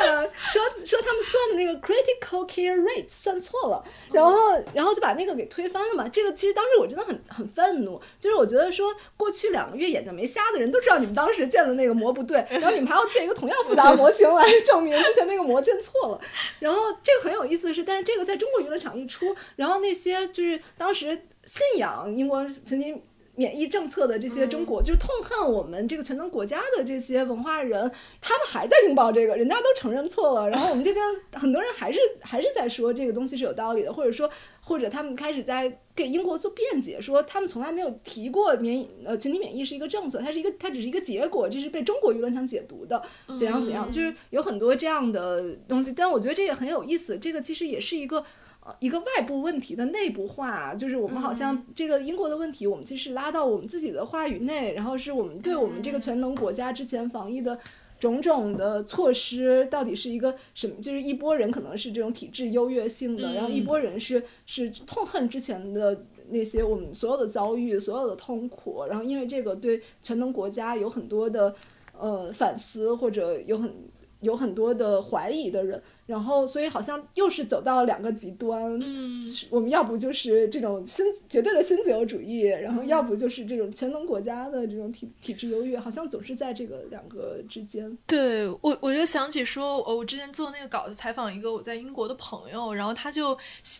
[0.00, 4.34] 对，说说他们算的那个 critical care rate 算错了，然后
[4.74, 6.08] 然后就把那个给推翻了嘛。
[6.08, 16.20] 这个其实当时我真的很很愤怒，就是我觉得说过去两个月眼睛没瞎的人都知道你们当时建的那个模不对，然后你们还要建一个同样复杂的模型来证明之前那个模建错了。
[16.58, 23.02] 然后这个很有意思的是，但是这个在中国娱乐场一出，然后那些就是当时信仰英国曾经
[23.34, 27.90] 免疫政策的这些中国，就是痛恨我们这个全能国家的这些文化人，
[28.20, 34.28] 他们还在拥抱这个，人家都承认错了，然后我们这边很多人还是还是在说这个东西是有道理的，或者说
[34.60, 43.02] 或者他们开始在给英国做辩解，说他们从来没有提过免疫呃群体免疫是一个政策，它是一个它只是一个结果，这是被中国舆论场解读的，
[43.38, 48.22] 怎样怎样，就是有很多这样的东西，但我觉得这也很有意思，这个其实也是一个。
[48.62, 57.58] 呃，一个外部问题的内部化，就是我们好像这个英国的问题，我们其实拉到我们自己的话语内，然后是我们对我们这个全能国家之前防疫的
[57.98, 60.74] 种种的措施，到底是一个什么？
[60.82, 71.54] 就是一波人可能是这种体制优越性的，然后一波人是是痛恨之前的那些我们所有的遭遇、所有的痛苦，然后因为这个对全能国家有很多的
[71.98, 73.72] 呃反思，或者有很
[74.20, 78.78] 有很多的怀疑的人，然后所以好像又是走到了两个极端。
[78.82, 87.96] 嗯我们要不就是这种新绝对的新自由主义，然后要不就是这种全能国家的这种体体制优越，好像总是在这个两个之间。
[88.06, 93.36] 对我，我就想起说，呃我之前做那个稿子采访一个我在英国的朋友，然后他就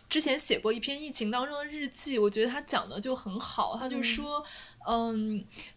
[0.09, 4.39] 之前写过一篇疫情当中的日记，我觉得他讲的就很好，他就说。
[4.39, 4.45] 嗯，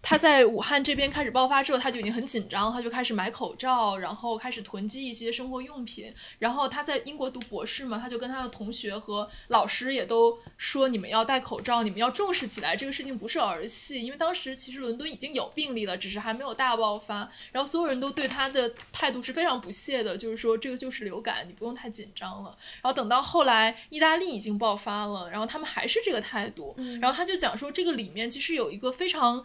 [0.02, 6.14] 他在武汉这边开始爆发之后，他就已经很紧张，他就开始买口罩，然后开始囤积一些生活用品。
[6.38, 14.02] 然后他在英国读博士嘛，他就跟他的同学和老师也都说，你们要戴口罩，你们要重视起来，这个事情不是儿戏。
[14.02, 17.30] 因为当时其实伦敦已经有病例了，只是还没有大爆发。
[17.52, 22.56] 然后所有人都对他的态度是非常不屑的，就是说这个就是流感，你不用太紧张了。
[22.82, 26.74] 然后等到后来意大利已经爆发了，然后他们还是这个态度。
[27.00, 29.44] 然后他就讲说，这个里面其实有一个非常。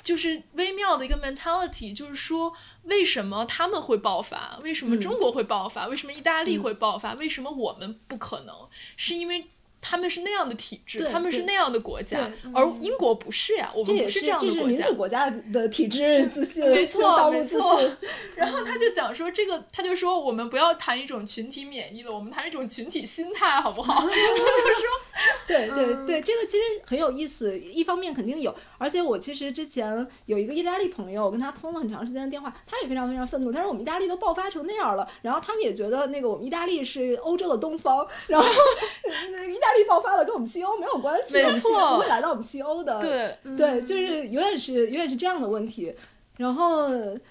[0.00, 2.54] 就是微妙的一个 mentality，就是说，
[2.84, 4.58] 为什么他们会爆发？
[4.62, 5.86] 为什么中国会爆发？
[5.88, 7.12] 为什么意大利会爆发？
[7.14, 8.54] 为什么我们不可能？
[8.96, 9.50] 是因为
[9.88, 14.94] 他们是那样的体制，他们是那样的国家，而英国不是呀，我们不这样的国家是民主。
[14.98, 17.90] 国家的体制自信，没错没错信。
[18.34, 23.94] 然后他就讲说，这个他就说，我们不要谈一种群体免疫了，我们谈一种群体心态，好不好？
[24.02, 24.88] 他就说，
[25.48, 27.58] 对对对，这个其实很有意思。
[27.58, 33.52] 一方面肯定有，而且我其实之前有一个意大利朋友，我跟他通了很长时间的电话，他也非常非常愤怒。
[33.52, 38.46] 他说我们意大利都爆发成那样了，然后他们也觉得那个我们意大利是欧洲的东方，然后
[39.30, 43.00] 那意大利爆发了跟我们西欧没有关系，没错不会来到我们西欧的。
[43.00, 45.94] 对，对，就是永远是永远是这样的问题。
[46.36, 46.88] 然后，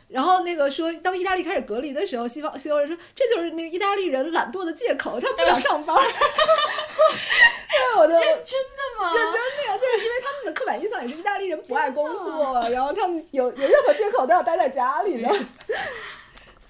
[0.10, 5.96] 然后那个说，当意大利开始隔离的时候，西方西欧人说这就是那个意大利人懒惰的借口，他不想上班。
[7.72, 9.14] 对，我的真的吗？
[9.16, 15.34] 认真的呀，就是因为他们的刻板印象也是意大利人不爱工作， 然后他们有有任何借口都要待在家里的。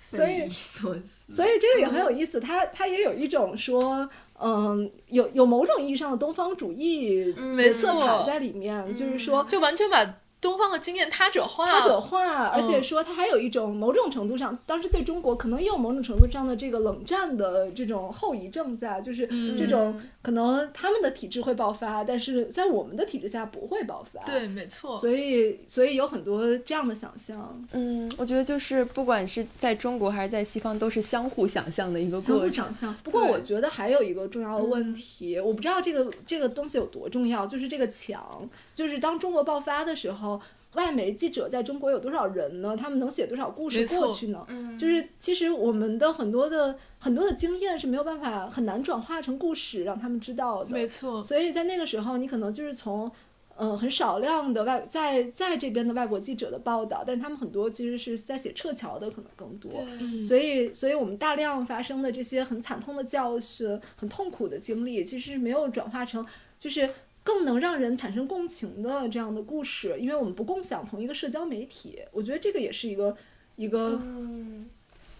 [0.10, 4.08] 所以所以这个也很有意思，它它也有一种说，
[4.40, 10.06] 嗯，有有某种意义上的东方主义的色彩在里面，就是说就完全把
[10.40, 11.66] 东方的经验他者化。
[11.66, 12.00] 他者了。
[12.02, 19.58] 化，而且说他还有一种某种程度上，当时对中国可能也有某种程度上的这个冷战的这种后遗症在，就是嗯。
[19.58, 24.22] 这种可能他们的体制会爆发，但是在我们的体制下不会爆发。
[24.26, 24.98] 对，没错。
[24.98, 32.52] 所以所以有很多这样的想象，嗯，我觉得就是不管是在中国还是在西方，都是相互想象的一个相互过程。
[32.52, 32.96] 想象。
[33.04, 40.42] 不过我觉得还有一个重要的问题，我不知道这个这个东西有多重要，就是这个墙，就是当中国爆发的时候。
[40.78, 42.78] 外媒记者在中国有多少人呢？
[42.78, 44.46] 他们能写多少故事过去呢？
[44.80, 50.70] 就是其实我们的很多的很多的经验是没有办法很难转化成故事让他们知道的。
[50.70, 53.12] 没错，所以在那个时候，你可能就是从，
[53.56, 59.72] 呃，很少量的外在在这边的外国记者的报道，但是他们很多其实是在写撤侨的，可能更多。
[60.00, 66.24] 嗯所以，所以我们大量发生的这些很惨痛的教训、很痛苦的经历，其实是没有转化成，
[66.60, 66.88] 就是
[67.28, 73.18] 更能让人产生共情的这样的故事，因为我们不共享同一个社交媒体，我觉得这个也是一个
[73.58, 74.00] 一个。
[74.02, 74.66] 嗯，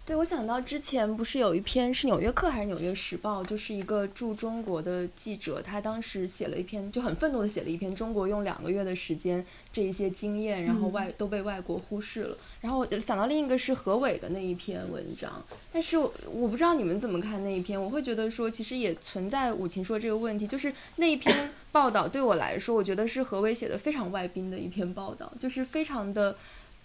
[0.06, 12.38] 对，我想到之前不是有一篇是《纽约客》还是《纽约时报》，就是一个驻中国的记者，他当时写了一篇就很愤怒的写了一篇中国用两个月的时间这一些经验，然后外都被外国忽视了。
[12.62, 26.34] 然后我想到另一个是何伟的那一篇文章，但是我我不知道你们怎么看那一篇，我会觉得说其实也存在武琴说这个问题，就是那一篇报道对我来说，我觉得是何伟写的非常外宾的一篇报道，就是非常的。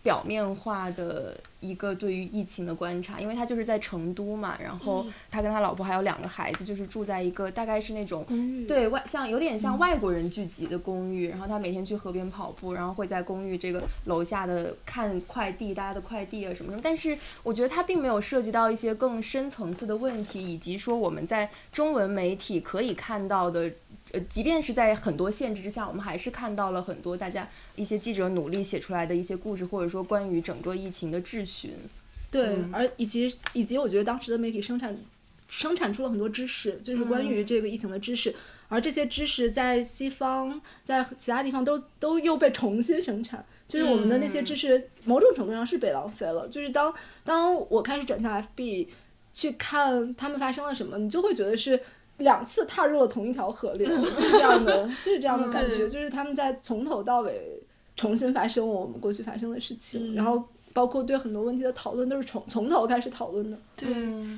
[0.04, 8.26] 表面化的一个对于疫情的观察，因为他就是在成都嘛，然后他跟他老婆还有两个孩子，就是住在一个大概是那种
[8.68, 16.82] 对外像有点像外国人聚集的公寓，然后他每天去河边跑步，然后会在公寓这个楼下的看快递，大家的快递啊什么什么。
[16.84, 23.72] 但是我觉得他并没有涉及到一些更深层次的问题，以及说我们在中文媒体可以看到的。
[24.14, 31.72] 呃，即便是在很多限制之下，我们还是看到了很多大家一些记者努力写出来的一些故事，或者说关于整个疫情的质询。
[32.30, 34.96] 对，而以及以及我觉得当时的媒体生产
[35.48, 38.36] 生产出了很多知识，就是关于这个疫情的知识，
[38.68, 46.48] 而这些知识在西方在其他地方都都又被重新生产，就是我们的那些知识某种程度上是被浪费了。
[46.48, 46.94] 就是当
[47.24, 48.88] 当我开始转向 FB
[49.34, 51.82] 去看他们发生了什么，你就会觉得是。
[52.18, 57.60] 两次踏入了同一条河流，就是这样的， 就是这样的感觉，就是他们在从头到尾
[57.96, 63.58] 重新发生我们过去发生的事情，然后包括对很多问题的讨论都是从从头开始讨论的。
[63.76, 63.88] 对，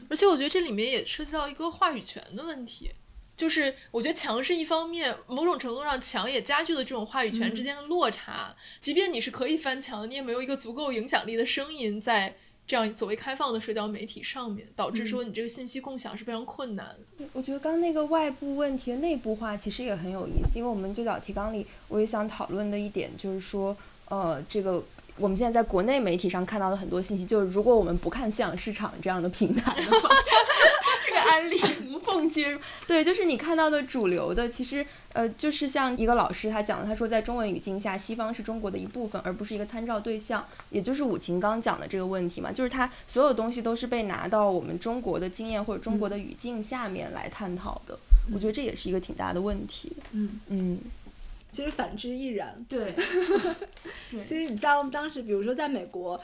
[0.09, 2.91] 而且我觉得这里面也涉及到一个话语权的问题，
[3.35, 8.55] 就是我觉得强是一方面，某种程度上强也加剧了这种话语权之间的落差。
[8.79, 12.35] 即便你是可以翻墙的，你也没有一个足够影响力的声音在。
[12.67, 16.95] 这样所谓开放的社交媒体上面，导致说你这个信息共享是非常困难。
[17.33, 23.75] 我觉得刚刚那个外部问题的内部化其实也很有意思，因为我们最早提纲里我也想讨论的一点就是说，
[24.09, 24.83] 呃，这个
[25.17, 30.09] 我们现在在国内媒体上看到的很多信息，就是如果我们不看思想市场这样的平台的话。
[31.29, 31.57] 案例
[31.87, 47.97] 无缝接入，对，就是你看到的主流的，其实呃，就是像一个老师他讲的，他说在中文语境下，西方是中国的一部分，而不是一个参照对象，也就是武琴刚讲的这个问题嘛，就是他所有东西都是被拿到我们中国的经验或者中国的语境下面来探讨的，
[48.33, 49.91] 我觉得这也是一个挺大的问题。
[50.11, 50.79] 嗯嗯，
[51.51, 52.65] 其实反之亦然。
[52.69, 52.93] 对，
[54.25, 56.21] 其实你像当时，比如说在美国。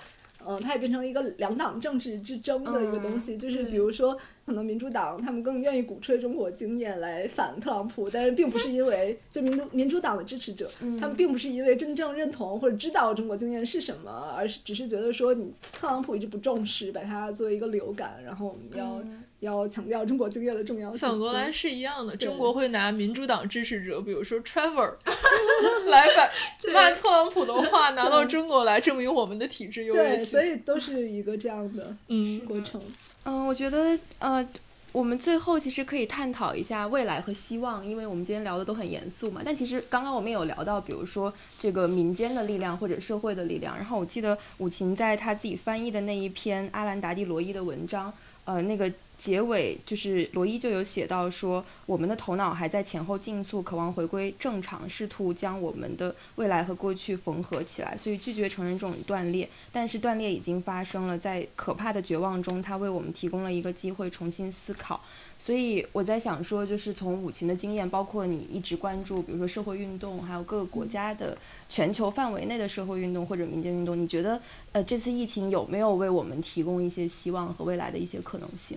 [0.48, 10.70] 嗯，它也变成了一个两党政治之争的一个东西，就是比如说，可能民主党他们更愿意鼓吹中国经验来反特朗普，但是并不是因为就民主民主党的支持者，
[11.00, 19.02] 他们并不是因为真正认同或者知道中国经验是什么，而是只是觉得说你特朗普一直不重视，把它作为一个流感，然后我们要。
[19.42, 21.00] 要强调中国经验的重要性。
[21.00, 24.94] 反过来是一样的，中国会拿民主党支持者，比如说 Trevor
[25.90, 26.30] 来反
[26.72, 30.18] 骂特朗普的话， 拿到中国来证明我们的体制优越性。
[30.18, 32.82] 对，所以都是一个这样的嗯过程。
[33.26, 34.48] 嗯，我觉得呃，
[34.92, 39.42] 我们最后其实可以探讨一下未来和希望，因为我们今天聊的都很严肃嘛。
[39.44, 43.76] 但其实刚刚我们有聊到，比如说这个民间的力量或者社会的力量。
[43.76, 48.14] 然后我记得武琴在他自己翻译的那一篇阿兰达蒂罗伊的文章，
[48.46, 48.92] 呃，那个。
[49.22, 59.48] 结尾就是罗伊就有写到说，我们的头脑还在前后竞速，渴望回归正常，试图将我们的未来和过去缝合起来，所以拒绝承认这种断裂。
[59.72, 65.00] 但是断裂已经发生了，在可怕的绝望中，他为我们提供了一个机会重新思考。
[65.38, 71.38] 所以我在想说，就是从武琴的经验，包括你一直关注，比如说社会运动，还有各个国家的
[71.70, 74.42] 全球范围内的社会运动或者民间运动，你觉得
[74.72, 78.76] 呃这次疫情有没有为我们提供一些希望和未来的一些可能性？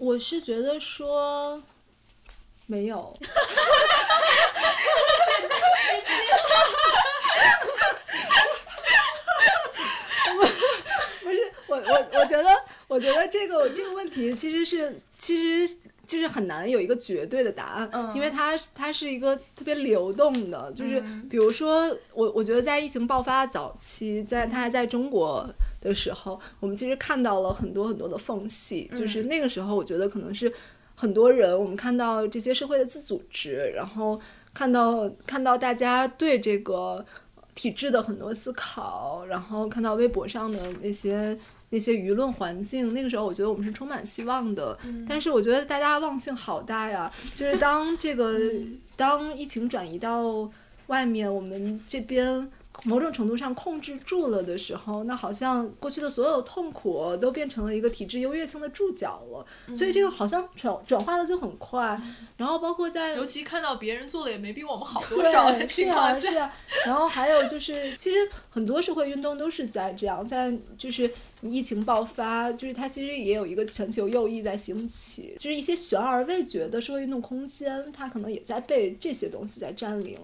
[0.00, 1.62] 我是觉得说
[2.66, 3.14] 没有，
[11.22, 12.48] 不是我我我觉得
[12.88, 15.76] 我觉得这个这个问题其实是其实
[16.10, 21.00] 就是很难有一个绝对的答案，因为它它是一个特别流动的，就是
[21.30, 25.48] 比如说我我觉得在疫情爆发早期，在它还在中国。
[25.80, 30.52] 的时候，我们其实看到了很多很多的缝隙，就是那个时候，我觉得可能是
[30.94, 34.20] 很多人，我们看到这些社会的自组织，然后
[34.52, 37.02] 看到看到大家对这个
[37.54, 41.38] 体制的很多思考，然后看到微博上的那些
[41.70, 44.78] 那些舆论环境，那个时候我觉得我们是充满希望的。
[45.08, 48.38] 但是我觉得大家忘性好大呀，就是当这个
[48.96, 50.50] 当疫情转移到
[50.88, 52.50] 外面，我们这边。
[52.84, 59.74] 某种程度上控制住了的时候，那好像过去的所有痛苦都变成了一个体质优越性的注脚了。
[59.74, 62.00] 所以这个好像转转化的就很快。
[62.36, 66.52] 然后包括在尤其看到别人做的也没比我们好多少的是 情况啊是下，啊。
[66.86, 71.10] 然后还有就是，其实很多社会运动都是在这样，在就是
[71.42, 80.18] 疫情爆发，就是它其实也有一个全球右翼在兴起，就是一些悬而未决的社会运动空间，它可能也在被这些东西在占领。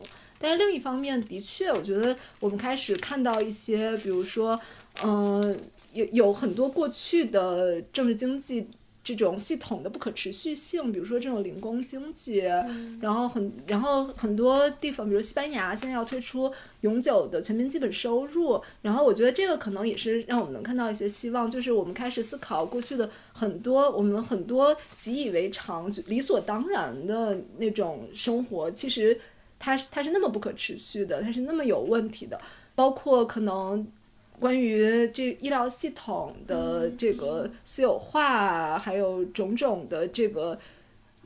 [0.47, 4.61] 但是另一方面，的确，我觉得我们开始看到一些，比如说，
[5.03, 5.53] 嗯、
[5.93, 8.69] 有有很多过去的政治经济
[9.03, 12.45] 这种系统的不可持续性，比如说这种零工经济，
[13.01, 16.53] 然后很然后很多地方，比如西班牙现在要推出
[16.83, 29.19] 永久的全民基本收入，然后我觉得这个可能也是让我们能看到一些希望，就是我们开始思考过去的很多我们很多习以为常、理所当然的那种生活，其实
[29.59, 32.41] 它是它是那么不可持续的，它是那么有问题的，
[32.75, 33.87] 包括可能。
[34.39, 40.59] 关于这医疗系统的这个私有化，还有种种的这个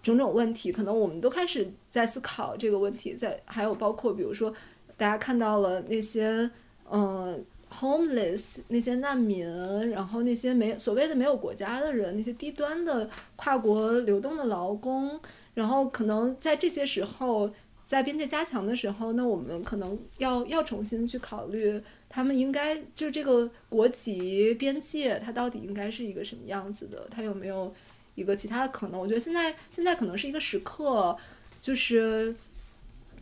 [0.01, 3.12] 种种问题，可能我们都开始在思考这个问题。
[3.15, 4.55] 在还有包括比如说，
[4.97, 6.48] 大家看到了那些
[6.89, 7.44] 嗯、
[7.81, 9.44] homeless 那些难民，
[9.90, 15.19] 然后那些没所谓的没有国家的人，那些低端的跨国流动的劳工，
[15.55, 17.51] 然后可能在这些时候。
[17.91, 27.09] 在边界加强的时候，那我们可能要要重新去考虑，他们应该就是这个国旗边界，它到底应该是一个什么样子的？
[27.11, 27.75] 它有没有
[28.15, 29.01] 一个其他的可能？
[29.01, 31.19] 我觉得现在现在可能是一个时刻，
[31.61, 32.33] 就是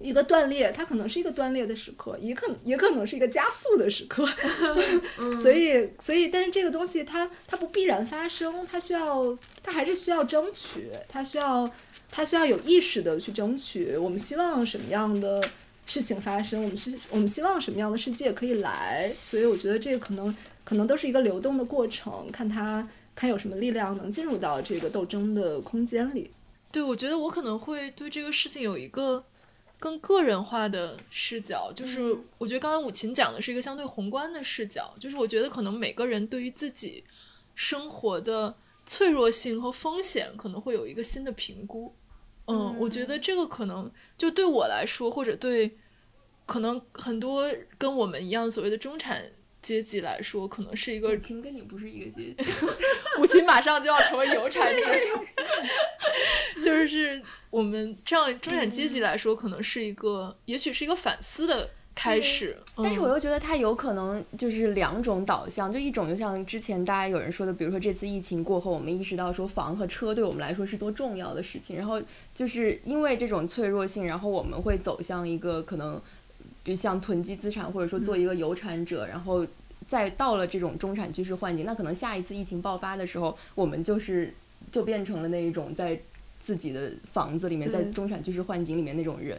[0.01, 4.27] 一个断裂，它可能是一个断裂的时刻，也可也可能是一个加速的时刻。
[5.40, 11.66] 所以所以，但是这个东西它它不必然发生，它需要它还是需要争取，它需要
[12.10, 13.97] 它需要有意识的去争取。
[13.97, 15.47] 我们希望什么样的
[15.86, 16.62] 事情发生？
[16.62, 19.14] 我们是我们希望什么样的世界可以来？
[19.22, 26.30] 所以我觉得这个可能可能都是一个流动的过程，看他看有什么力量能进入到这个斗争的空间里。
[26.70, 29.24] 对，我觉得我可能会对这个事情有一个
[29.78, 37.05] 更个人化的视角，就是我觉得刚才武琴讲的是一个相对宏观的视角，就是我觉得可能每个人对于自己
[37.55, 38.55] 生活的
[38.85, 41.94] 脆弱性和风险可能会有一个新的评估。
[42.48, 45.78] 嗯，我觉得这个可能就对我来说，或者对
[46.46, 47.46] 可能很多
[47.76, 49.22] 跟我们一样所谓的中产
[49.60, 52.36] 阶级来说，可能是一个母亲跟你不是一个阶级，
[53.18, 54.82] 母亲马上就要成为有产 者，
[56.64, 62.56] 就是我们这样中产阶级来说，可能是一个，也许是一个反思的开始。
[62.76, 72.00] 但是我嗯又觉得它有可能就是两种导向，就一种就像之前大家有人说的，比如说这次疫情过后，我们意识到说房和车对我们来说是多重要的事情，然后
[72.32, 76.00] 就是因为这种脆弱性，然后我们会走向一个可能，
[76.62, 79.44] 比如像囤积资产，或者说做一个有产者，然后
[79.88, 84.32] 再到了这种中产居士幻境，那可能下一次疫情爆发的时候，我们就是
[84.70, 85.98] 就变成了那一种在
[86.40, 89.36] 自己的房子里面，在中产居士幻境里面那种人。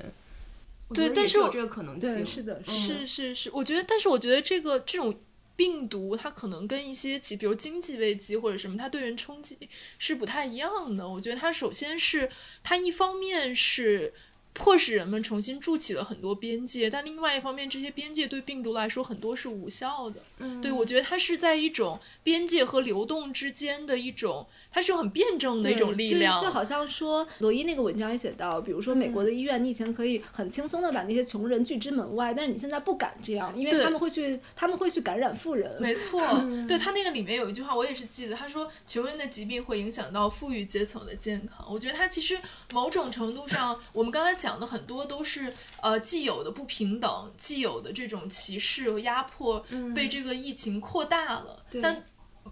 [0.94, 5.22] 对但是这个可能性，对，是的，是是是，我觉得，但是我觉得这个这种
[5.56, 9.58] 病毒，它可能跟一些其比如经济危机或者什么，它对人冲击
[9.98, 11.08] 是不太一样的。
[11.08, 12.30] 我觉得它首先是
[12.64, 14.14] 它一方面是。
[14.54, 20.22] 迫使人们重新筑起了很多边界，但另外一方面，这些边界对病毒来说很多是无效的。
[20.40, 26.38] 嗯对，我觉得它是在一种边界和流动之间的一种，它是有很辩证的一种力量。
[26.40, 35.78] 就就好像说，罗伊那个文章也写到，比如说美嗯国的医院，你以前可以很轻松的把那些穷人拒之门外，但是你现在不敢这样，因为他们会去，他们会去感染富人。
[35.80, 36.20] 没错，
[36.68, 41.66] 对他那个里面有一句话，我也是记得，他说穷人的疾病会影响到富裕阶层的健康。
[41.70, 42.40] 我觉得他其实
[42.72, 49.64] 某种程度上，我们刚才讲的很多都是呃既有的不平等、既有的这种歧视和压迫，
[49.94, 51.66] 被这个疫情扩大了。
[51.70, 52.04] 对但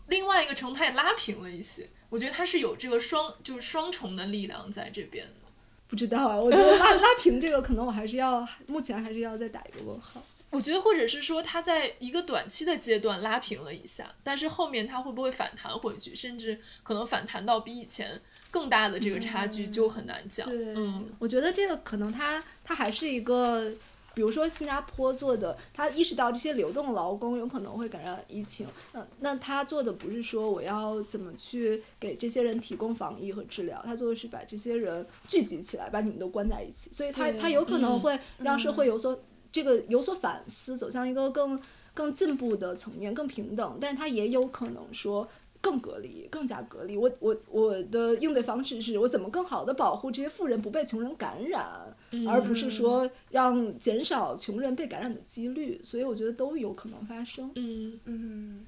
[0.08, 1.90] 另外一个程度，它也拉平了一些。
[2.10, 5.50] 我觉得它是有这个双就是双重的力量在这边的。
[5.88, 10.22] 不知道啊，我觉得拉拉平这个，可能我还是要，目前还是要再打一个问号。
[10.50, 20.48] 我觉得，或者是说，它在一个短期的阶段拉平了一下，但是后面它会不会反弹回去，甚至可能反弹到比以前更大的这个差距，就很难讲。
[20.50, 23.70] 对，嗯，我觉得这个可能它它还是一个，
[24.14, 39.20] 比如说新加坡做的，他意识到这些流动劳工有可能会感染疫情，那那他做的不是说我要怎么去给这些人提供防疫和治疗，他做的是把这些人聚集起来，把你们都关在一起，所以他对他有可能嗯会让社会有所、
[39.52, 41.60] 这个有所反思，走向一个更
[41.94, 45.28] 更进步的层面，更平等，但是他也有可能说。
[45.62, 46.98] 更隔离，更加隔离。
[46.98, 51.96] 我我我的应对方式是我怎么更好的保护这些富人不被穷人感染？
[52.28, 55.82] 而不是说让减少穷人被感染的几率。
[55.84, 57.52] 所以我觉得都有可能发生。
[57.56, 58.66] 嗯嗯。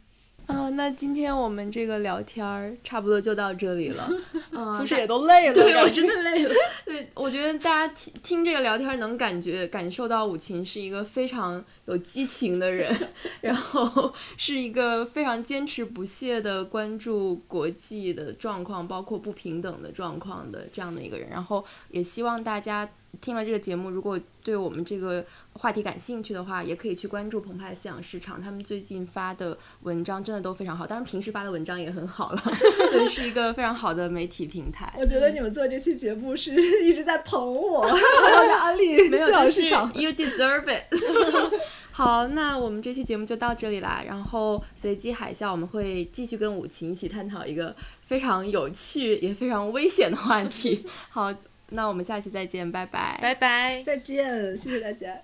[0.50, 4.10] 啊，那今天我们这个聊天儿差不多就到这里了。
[4.52, 5.54] 嗯，不是也都累了？
[5.54, 6.54] 对，我真的累了。
[6.84, 12.92] 对，我觉得大家听听这个聊天，能感觉感受到武琴是一个非常有激情的人，
[13.42, 21.30] 然后是一个非常坚持不懈的关注国际的状况，包括不平等的状况的这样的一个人。
[21.30, 22.90] 然后也希望大家。
[23.22, 32.42] 听了这个节目，如果对我们这个话题感兴趣的话，也可以去关注澎湃思想市场，他们最近发的文章真的都非常好，当然平时发的文章也很好了，
[32.92, 34.94] 对，是一个非常好的媒体平台。
[34.98, 36.54] 我觉得你们做这期节目是
[36.84, 40.94] 一直在捧我，安利思想市场，You deserve it。
[41.92, 44.02] 好，那我们这期节目就到这里啦。
[44.08, 50.86] 然后随机海啸，我们会继续跟武琴一起探讨一个非常有趣也非常危险的话题。
[51.10, 51.34] 好。
[51.72, 55.22] 那我们下期再见，拜拜，拜拜，再见，谢谢大家。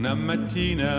[0.00, 0.90] Una mattina